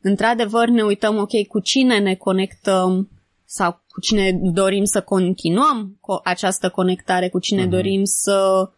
într-adevăr 0.00 0.68
ne 0.68 0.82
uităm, 0.82 1.16
ok, 1.18 1.46
cu 1.48 1.60
cine 1.60 1.98
ne 1.98 2.14
conectăm 2.14 3.08
sau 3.44 3.80
cu 3.88 4.00
cine 4.00 4.32
dorim 4.42 4.84
să 4.84 5.02
continuăm 5.02 5.96
cu 6.00 6.20
această 6.24 6.68
conectare, 6.68 7.28
cu 7.28 7.38
cine 7.38 7.66
uh-huh. 7.66 7.70
dorim 7.70 8.04
să 8.04 8.70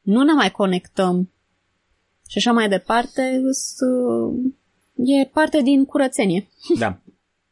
nu 0.00 0.22
ne 0.22 0.32
mai 0.32 0.50
conectăm 0.50 1.30
și 2.28 2.38
așa 2.38 2.52
mai 2.52 2.68
departe, 2.68 3.40
să... 3.50 3.86
e 4.94 5.24
parte 5.24 5.62
din 5.62 5.84
curățenie. 5.84 6.48
Da. 6.78 6.98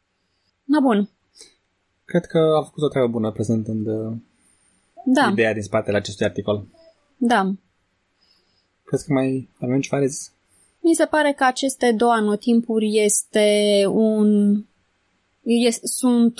Na 0.71 0.79
bun. 0.79 1.09
Cred 2.05 2.25
că 2.25 2.37
a 2.37 2.63
făcut 2.63 2.83
o 2.83 2.87
treabă 2.87 3.07
bună 3.07 3.31
prezentând 3.31 3.87
uh, 3.87 4.13
da. 5.05 5.29
ideea 5.31 5.53
din 5.53 5.61
spatele 5.61 5.97
acestui 5.97 6.25
articol. 6.25 6.67
Da. 7.17 7.53
Crezi 8.91 9.05
că 9.05 9.13
mai 9.13 9.49
avem 9.59 9.81
ceva 9.81 10.01
de 10.01 10.07
zis? 10.07 10.31
Mi 10.79 10.93
se 10.93 11.05
pare 11.05 11.33
că 11.33 11.43
aceste 11.43 11.91
două 11.91 12.11
anotimpuri 12.11 12.97
este 12.97 13.83
un... 13.87 14.53
Este, 15.41 15.87
sunt, 15.87 16.33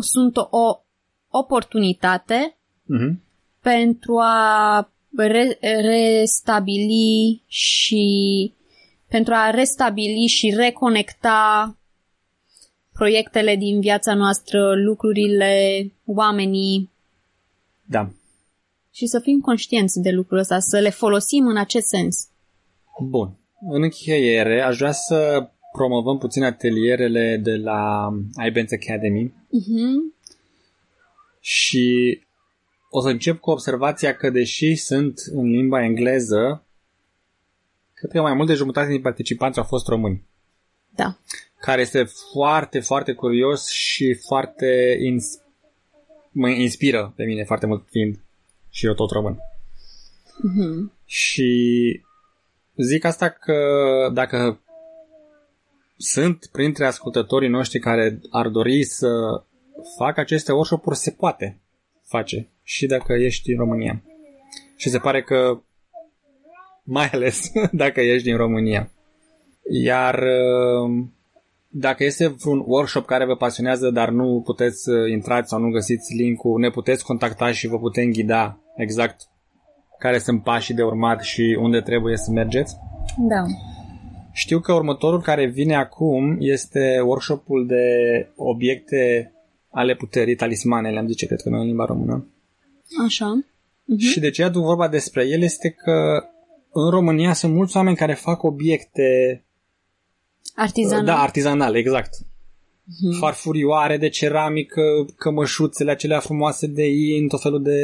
sunt 0.00 0.36
o 0.36 0.80
oportunitate 1.28 2.56
uh-huh. 2.82 3.12
pentru 3.60 4.18
a 4.18 4.90
re, 5.16 5.58
restabili 5.60 7.42
și 7.46 8.52
pentru 9.08 9.34
a 9.34 9.50
restabili 9.50 10.26
și 10.26 10.54
reconecta 10.56 11.76
proiectele 12.92 13.56
din 13.56 13.80
viața 13.80 14.14
noastră, 14.14 14.74
lucrurile, 14.76 15.92
oamenii. 16.04 16.90
Da. 17.82 18.10
Și 18.94 19.06
să 19.06 19.18
fim 19.18 19.40
conștienți 19.40 20.00
de 20.00 20.10
lucrul 20.10 20.38
ăsta, 20.38 20.58
să 20.58 20.78
le 20.78 20.90
folosim 20.90 21.46
în 21.46 21.56
acest 21.56 21.86
sens. 21.86 22.28
Bun. 23.00 23.36
În 23.68 23.82
încheiere, 23.82 24.60
aș 24.60 24.76
vrea 24.76 24.92
să 24.92 25.48
promovăm 25.72 26.18
puțin 26.18 26.42
atelierele 26.42 27.36
de 27.36 27.56
la 27.56 28.10
iBanks 28.46 28.72
Academy. 28.72 29.28
Uh-huh. 29.28 30.14
Și 31.40 32.18
o 32.90 33.00
să 33.00 33.08
încep 33.08 33.38
cu 33.38 33.50
observația 33.50 34.14
că 34.14 34.30
deși 34.30 34.74
sunt 34.74 35.18
în 35.32 35.50
limba 35.50 35.84
engleză, 35.84 36.64
cred 37.94 38.10
că 38.10 38.20
mai 38.20 38.34
mult 38.34 38.48
de 38.48 38.54
jumătate 38.54 38.90
din 38.90 39.00
participanți 39.00 39.58
au 39.58 39.64
fost 39.64 39.86
români. 39.86 40.22
Da. 40.94 41.18
Care 41.60 41.80
este 41.80 42.04
foarte, 42.32 42.80
foarte 42.80 43.12
curios 43.12 43.68
și 43.68 44.14
foarte 44.26 44.98
ins- 45.00 45.40
mă 46.30 46.48
inspiră 46.48 47.12
pe 47.16 47.24
mine 47.24 47.44
foarte 47.44 47.66
mult 47.66 47.86
fiind 47.90 48.18
și 48.74 48.86
eu 48.86 48.94
tot 48.94 49.10
român. 49.10 49.34
Mm-hmm. 49.34 51.04
Și 51.04 51.50
zic 52.76 53.04
asta 53.04 53.28
că 53.28 53.58
dacă 54.12 54.60
sunt 55.96 56.48
printre 56.52 56.84
ascultătorii 56.84 57.48
noștri 57.48 57.78
care 57.78 58.20
ar 58.30 58.48
dori 58.48 58.84
să 58.84 59.08
facă 59.98 60.20
aceste 60.20 60.52
workshop-uri, 60.52 60.96
se 60.96 61.10
poate 61.10 61.60
face 62.02 62.48
și 62.62 62.86
dacă 62.86 63.12
ești 63.12 63.48
din 63.48 63.58
România. 63.58 64.02
Și 64.76 64.88
se 64.88 64.98
pare 64.98 65.22
că 65.22 65.60
mai 66.82 67.06
ales 67.06 67.52
dacă 67.72 68.00
ești 68.00 68.28
din 68.28 68.36
România. 68.36 68.90
Iar 69.70 70.14
uh, 70.14 71.04
dacă 71.68 72.04
este 72.04 72.26
vreun 72.26 72.62
workshop 72.66 73.06
care 73.06 73.24
vă 73.24 73.36
pasionează, 73.36 73.90
dar 73.90 74.08
nu 74.08 74.42
puteți 74.44 74.82
să 74.82 74.92
intrați 75.10 75.48
sau 75.48 75.60
nu 75.60 75.70
găsiți 75.70 76.14
link-ul, 76.14 76.60
ne 76.60 76.70
puteți 76.70 77.04
contacta 77.04 77.52
și 77.52 77.66
vă 77.66 77.78
putem 77.78 78.10
ghida 78.10 78.58
exact 78.76 79.28
care 79.98 80.18
sunt 80.18 80.42
pașii 80.42 80.74
de 80.74 80.82
urmat 80.82 81.22
și 81.22 81.56
unde 81.60 81.80
trebuie 81.80 82.16
să 82.16 82.30
mergeți. 82.30 82.76
Da. 83.18 83.42
Știu 84.32 84.60
că 84.60 84.72
următorul 84.72 85.20
care 85.20 85.46
vine 85.46 85.74
acum 85.74 86.36
este 86.40 87.00
workshopul 87.04 87.66
de 87.66 87.84
obiecte 88.36 89.32
ale 89.70 89.94
puterii, 89.94 90.34
talismane, 90.34 90.90
le-am 90.90 91.06
zice, 91.06 91.26
cred 91.26 91.40
că 91.40 91.48
noi 91.48 91.60
în 91.60 91.66
limba 91.66 91.84
română. 91.84 92.26
Așa. 93.04 93.44
Uh-huh. 93.44 94.10
Și 94.10 94.20
de 94.20 94.30
ce 94.30 94.42
aduc 94.42 94.64
vorba 94.64 94.88
despre 94.88 95.26
el 95.26 95.42
este 95.42 95.70
că 95.70 96.24
în 96.72 96.90
România 96.90 97.32
sunt 97.32 97.54
mulți 97.54 97.76
oameni 97.76 97.96
care 97.96 98.14
fac 98.14 98.42
obiecte 98.42 99.42
artizanale. 100.54 101.06
Da, 101.06 101.22
artizanale, 101.22 101.78
exact. 101.78 102.14
Uh-huh. 102.16 103.18
Farfurioare 103.18 103.96
de 103.96 104.08
ceramică, 104.08 104.82
cămășuțele 105.16 105.90
acelea 105.90 106.18
frumoase 106.18 106.66
de 106.66 106.86
in, 106.86 107.28
tot 107.28 107.42
felul 107.42 107.62
de 107.62 107.78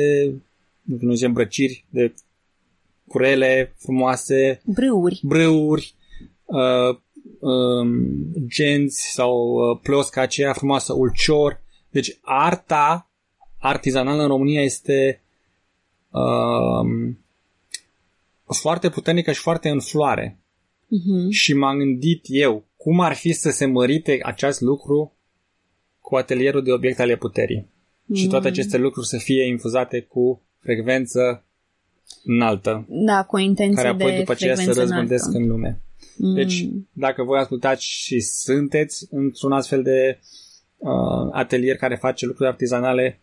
nu 0.82 1.12
zice 1.12 1.26
îmbrăciri, 1.26 1.84
de 1.88 2.14
curele 3.08 3.74
frumoase. 3.78 4.60
Brâuri. 4.64 5.20
Brâuri. 5.22 5.94
Uh, 6.44 6.98
um, 7.38 7.92
genți 8.46 9.12
sau 9.12 9.52
uh, 9.52 9.78
plosca 9.82 10.20
aceea 10.20 10.52
frumoasă, 10.52 10.92
ulcior. 10.92 11.60
Deci 11.90 12.18
arta 12.20 13.10
artizanală 13.58 14.22
în 14.22 14.28
România 14.28 14.62
este 14.62 15.22
uh, 16.10 17.14
foarte 18.46 18.90
puternică 18.90 19.32
și 19.32 19.40
foarte 19.40 19.68
în 19.68 19.80
floare. 19.80 20.38
Uh-huh. 20.84 21.30
Și 21.30 21.54
m-am 21.54 21.78
gândit 21.78 22.24
eu, 22.26 22.64
cum 22.76 23.00
ar 23.00 23.14
fi 23.14 23.32
să 23.32 23.50
se 23.50 23.66
mărite 23.66 24.18
acest 24.22 24.60
lucru 24.60 25.12
cu 26.00 26.16
atelierul 26.16 26.62
de 26.62 26.72
obiecte 26.72 27.02
ale 27.02 27.16
puterii. 27.16 27.66
Uh-huh. 27.66 28.14
Și 28.14 28.26
toate 28.26 28.46
mm. 28.46 28.52
aceste 28.52 28.76
lucruri 28.76 29.06
să 29.06 29.16
fie 29.18 29.46
infuzate 29.46 30.00
cu 30.00 30.42
frecvență 30.60 31.44
înaltă. 32.24 32.86
Da, 32.88 33.24
cu 33.24 33.36
o 33.36 33.38
intenție 33.38 33.82
care 33.82 33.88
apoi 33.88 34.10
de 34.12 34.18
după 34.18 34.32
aceea 34.32 34.54
să 34.54 34.72
răzbândesc 34.72 35.26
înaltă. 35.26 35.38
în 35.38 35.48
lume. 35.48 35.80
Mm. 36.16 36.34
Deci, 36.34 36.68
dacă 36.92 37.22
voi 37.22 37.38
ascultați 37.38 37.84
și 37.84 38.20
sunteți 38.20 39.06
într-un 39.10 39.52
astfel 39.52 39.82
de 39.82 40.18
uh, 40.76 41.28
atelier 41.32 41.76
care 41.76 41.96
face 41.96 42.26
lucruri 42.26 42.48
artizanale, 42.48 43.20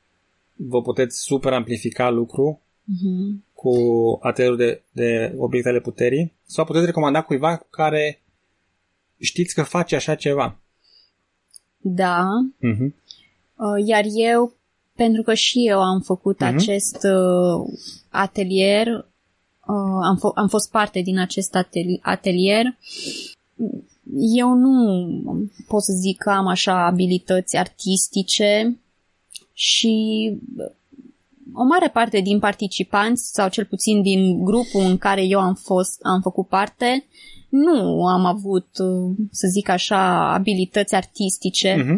vă 0.54 0.82
puteți 0.82 1.19
super 1.19 1.54
amplifica 1.54 2.10
lucru 2.10 2.62
mm-hmm. 2.62 3.45
cu 3.54 3.73
atelierul 4.21 4.58
de, 4.58 4.82
de 4.91 5.34
obiecte 5.38 5.69
ale 5.69 5.80
puterii 5.80 6.34
sau 6.45 6.65
puteți 6.65 6.86
recomanda 6.86 7.21
cuiva 7.21 7.65
care 7.69 8.21
știți 9.19 9.54
că 9.54 9.63
face 9.63 9.95
așa 9.95 10.15
ceva. 10.15 10.60
Da. 11.78 12.28
Mm-hmm. 12.58 12.93
Iar 13.86 14.04
eu, 14.13 14.57
pentru 14.98 15.22
că 15.22 15.34
și 15.34 15.68
eu 15.68 15.80
am 15.80 16.00
făcut 16.00 16.36
mm-hmm. 16.36 16.56
acest 16.56 16.98
uh, 17.04 17.74
atelier, 18.10 18.88
uh, 18.88 20.00
am, 20.04 20.18
f- 20.18 20.36
am 20.36 20.48
fost 20.48 20.72
parte 20.72 21.02
din 21.02 21.20
acest 21.20 21.58
atelier, 22.02 22.66
eu 24.36 24.54
nu 24.54 24.74
pot 25.68 25.84
să 25.84 25.94
zic 25.94 26.18
că 26.18 26.30
am 26.30 26.48
așa 26.48 26.86
abilități 26.86 27.58
artistice 27.58 28.80
și 29.54 29.94
o 31.54 31.64
mare 31.64 31.90
parte 31.90 32.20
din 32.20 32.40
participanți, 32.40 33.32
sau 33.34 33.50
cel 33.50 33.66
puțin 33.66 34.02
din 34.02 34.44
grupul 34.44 34.82
în 34.82 34.98
care 34.98 35.24
eu 35.24 35.40
am 35.40 35.56
fost, 35.56 36.00
am 36.02 36.22
făcut 36.22 36.48
parte, 36.48 37.06
nu 37.50 38.06
am 38.06 38.26
avut, 38.26 38.68
să 39.32 39.48
zic 39.52 39.70
așa, 39.70 40.34
abilități 40.34 40.96
artistice. 40.96 41.76
Uh-huh. 41.76 41.98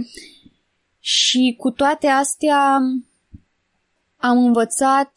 Și 1.00 1.56
cu 1.58 1.72
toate 1.72 2.08
astea 2.08 2.78
am 4.18 4.46
învățat 4.46 5.12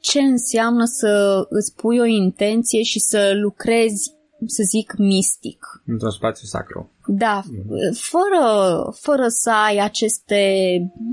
ce 0.00 0.20
înseamnă 0.20 0.84
să 0.84 1.44
îți 1.48 1.74
pui 1.74 1.98
o 1.98 2.04
intenție 2.04 2.82
și 2.82 2.98
să 2.98 3.32
lucrezi, 3.34 4.12
să 4.46 4.62
zic, 4.62 4.94
mistic. 4.98 5.82
Într-un 5.86 6.10
spațiu 6.10 6.46
sacru. 6.46 6.90
Da, 7.06 7.42
uh-huh. 7.42 7.98
fără, 7.98 8.96
fără 9.00 9.28
să 9.28 9.50
ai 9.50 9.78
aceste 9.78 10.42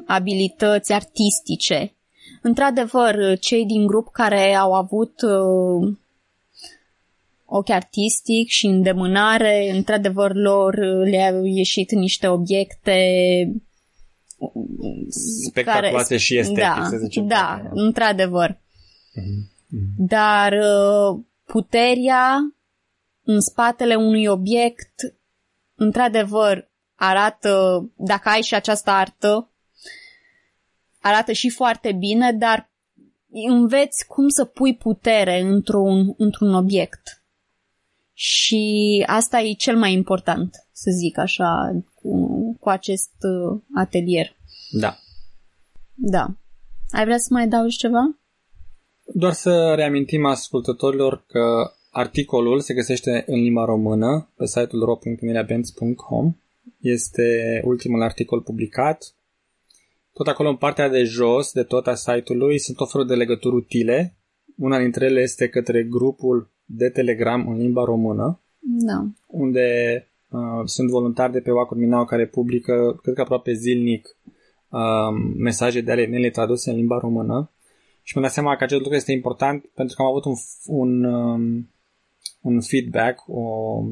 abilități 0.05 0.93
artistice 0.93 1.93
într-adevăr, 2.41 3.37
cei 3.39 3.65
din 3.65 3.87
grup 3.87 4.07
care 4.11 4.53
au 4.53 4.73
avut 4.73 5.21
uh, 5.21 5.93
ochi 7.45 7.69
artistic 7.69 8.47
și 8.47 8.65
îndemânare, 8.65 9.71
într-adevăr 9.75 10.35
lor 10.35 10.75
le-au 11.09 11.43
ieșit 11.43 11.91
niște 11.91 12.27
obiecte 12.27 12.95
spectaculoase 15.49 16.07
care, 16.07 16.19
și 16.19 16.37
estetice, 16.37 16.61
da, 16.65 16.87
să 16.89 16.97
zicem. 16.97 17.27
Da, 17.27 17.61
da, 17.63 17.69
într-adevăr. 17.71 18.51
Mm-hmm. 18.51 19.57
Dar 19.97 20.53
uh, 20.53 21.19
puterea 21.45 22.53
în 23.23 23.39
spatele 23.39 23.95
unui 23.95 24.25
obiect, 24.25 24.93
într-adevăr, 25.75 26.69
arată, 26.95 27.83
dacă 27.95 28.29
ai 28.29 28.41
și 28.41 28.55
această 28.55 28.89
artă, 28.89 29.49
arată 31.01 31.31
și 31.31 31.49
foarte 31.49 31.91
bine, 31.91 32.33
dar 32.33 32.69
înveți 33.31 34.07
cum 34.07 34.27
să 34.27 34.45
pui 34.45 34.75
putere 34.75 35.39
într-un, 35.39 36.13
într-un 36.17 36.53
obiect. 36.53 37.23
Și 38.13 39.03
asta 39.07 39.39
e 39.39 39.53
cel 39.53 39.77
mai 39.77 39.93
important, 39.93 40.67
să 40.81 40.91
zic 40.91 41.17
așa, 41.17 41.81
cu, 41.93 42.11
cu 42.59 42.69
acest 42.69 43.11
uh, 43.19 43.61
atelier. 43.75 44.35
Da. 44.71 44.97
Da. 45.93 46.25
Ai 46.89 47.03
vrea 47.03 47.17
să 47.17 47.27
mai 47.29 47.43
adaugi 47.43 47.77
ceva? 47.77 48.19
Doar 49.13 49.33
să 49.33 49.73
reamintim 49.75 50.25
ascultătorilor 50.25 51.23
că 51.27 51.71
articolul 51.91 52.59
se 52.59 52.73
găsește 52.73 53.23
în 53.27 53.39
limba 53.39 53.65
română 53.65 54.29
pe 54.35 54.45
site-ul 54.45 54.83
ro.neleabenz.com. 54.85 56.35
Este 56.79 57.61
ultimul 57.65 58.01
articol 58.01 58.41
publicat. 58.41 59.13
Tot 60.13 60.27
acolo 60.27 60.49
în 60.49 60.57
partea 60.57 60.89
de 60.89 61.03
jos 61.03 61.51
de 61.51 61.63
tot 61.63 61.87
a 61.87 61.95
site-ului 61.95 62.59
sunt 62.59 62.79
o 62.79 62.85
felul 62.85 63.07
de 63.07 63.15
legături 63.15 63.55
utile. 63.55 64.17
Una 64.57 64.79
dintre 64.79 65.05
ele 65.05 65.21
este 65.21 65.49
către 65.49 65.83
grupul 65.83 66.51
de 66.65 66.89
Telegram 66.89 67.47
în 67.47 67.57
limba 67.57 67.83
română, 67.83 68.41
Da. 68.59 69.05
unde 69.27 69.67
uh, 69.95 70.17
sunt 70.65 70.89
voluntari 70.89 71.31
de 71.31 71.39
pe 71.39 71.51
Wacom 71.51 71.77
Minau 71.77 72.05
care 72.05 72.27
publică, 72.27 72.99
cred 73.01 73.15
că 73.15 73.21
aproape 73.21 73.53
zilnic, 73.53 74.17
uh, 74.69 74.79
mesaje 75.37 75.81
de 75.81 75.91
ale 75.91 76.05
mele 76.05 76.29
traduse 76.29 76.69
în 76.69 76.75
limba 76.75 76.97
română. 76.97 77.51
Și 78.03 78.17
mi-am 78.17 78.27
dat 78.27 78.35
seama 78.35 78.55
că 78.55 78.63
acest 78.63 78.81
lucru 78.81 78.95
este 78.95 79.11
important 79.11 79.65
pentru 79.73 79.95
că 79.95 80.01
am 80.01 80.07
avut 80.07 80.25
un, 80.25 80.33
un, 80.65 81.03
um, 81.03 81.69
un 82.41 82.61
feedback, 82.61 83.23
o, 83.27 83.83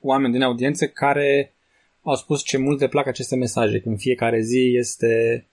oameni 0.00 0.32
din 0.32 0.42
audiență 0.42 0.86
care 0.86 1.54
au 2.02 2.14
spus 2.14 2.42
ce 2.42 2.58
mult 2.58 2.80
le 2.80 2.88
plac 2.88 3.06
aceste 3.06 3.36
mesaje, 3.36 3.80
când 3.80 3.98
fiecare 3.98 4.40
zi 4.40 4.74
este 4.76 5.46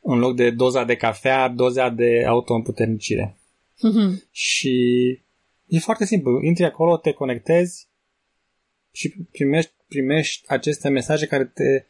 în 0.00 0.18
loc 0.18 0.36
de 0.36 0.50
doza 0.50 0.84
de 0.84 0.96
cafea, 0.96 1.48
doza 1.48 1.88
de 1.88 2.24
autoîmputernicire. 2.26 3.36
Și 4.30 4.76
e 5.66 5.78
foarte 5.78 6.04
simplu. 6.04 6.42
Intri 6.42 6.64
acolo, 6.64 6.96
te 6.96 7.12
conectezi 7.12 7.88
și 8.98 9.14
primești, 9.32 9.72
primești 9.88 10.44
aceste 10.48 10.88
mesaje 10.88 11.26
care 11.26 11.44
te 11.44 11.84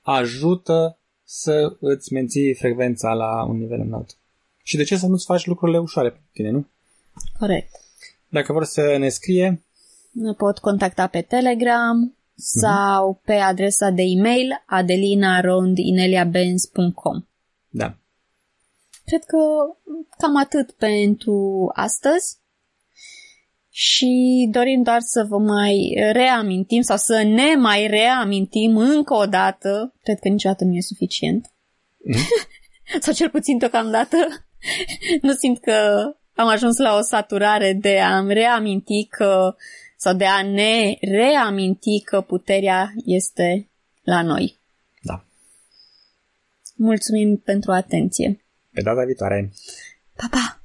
ajută 0.00 0.98
să 1.24 1.76
îți 1.80 2.12
menții 2.12 2.54
frecvența 2.54 3.12
la 3.12 3.44
un 3.44 3.58
nivel 3.58 3.80
înalt. 3.80 4.16
Și 4.62 4.76
de 4.76 4.82
ce 4.82 4.96
să 4.96 5.06
nu-ți 5.06 5.24
faci 5.24 5.46
lucrurile 5.46 5.78
ușoare 5.78 6.08
pentru 6.08 6.28
tine, 6.32 6.50
nu? 6.50 6.66
Corect. 7.38 7.70
Dacă 8.28 8.52
vor 8.52 8.64
să 8.64 8.96
ne 8.98 9.08
scrie, 9.08 9.62
Ne 10.10 10.32
pot 10.32 10.58
contacta 10.58 11.06
pe 11.06 11.20
Telegram 11.20 12.16
sau 12.34 13.20
pe 13.24 13.32
adresa 13.32 13.90
de 13.90 14.02
e-mail 14.02 14.48
adelina.rondineliabenz.com 14.66 17.24
da. 17.68 17.96
Cred 19.04 19.24
că 19.24 19.38
cam 20.18 20.36
atât 20.36 20.70
pentru 20.70 21.70
astăzi. 21.74 22.42
Și 23.76 24.48
dorim 24.50 24.82
doar 24.82 25.00
să 25.00 25.24
vă 25.28 25.38
mai 25.38 25.94
reamintim 26.12 26.82
sau 26.82 26.96
să 26.96 27.22
ne 27.22 27.54
mai 27.54 27.86
reamintim 27.86 28.76
încă 28.76 29.14
o 29.14 29.26
dată, 29.26 29.94
cred 30.02 30.18
că 30.18 30.28
niciodată 30.28 30.64
nu 30.64 30.74
e 30.74 30.80
suficient, 30.80 31.52
sau 33.02 33.14
cel 33.14 33.30
puțin 33.30 33.58
deocamdată, 33.58 34.16
nu 35.20 35.32
simt 35.32 35.60
că 35.60 36.04
am 36.34 36.48
ajuns 36.48 36.78
la 36.78 36.96
o 36.96 37.00
saturare 37.00 37.72
de 37.72 38.00
a-mi 38.00 38.32
reaminti 38.32 39.06
că, 39.06 39.54
sau 39.96 40.14
de 40.14 40.24
a 40.24 40.42
ne 40.42 40.96
reaminti 41.00 42.02
că 42.04 42.20
puterea 42.20 42.92
este 43.04 43.70
la 44.02 44.22
noi. 44.22 44.58
Da. 45.02 45.24
Mulțumim 46.76 47.36
pentru 47.36 47.72
atenție. 47.72 48.44
Pe 48.72 48.82
data 48.82 49.04
viitoare. 49.04 49.52
Pa, 50.16 50.26
pa! 50.30 50.63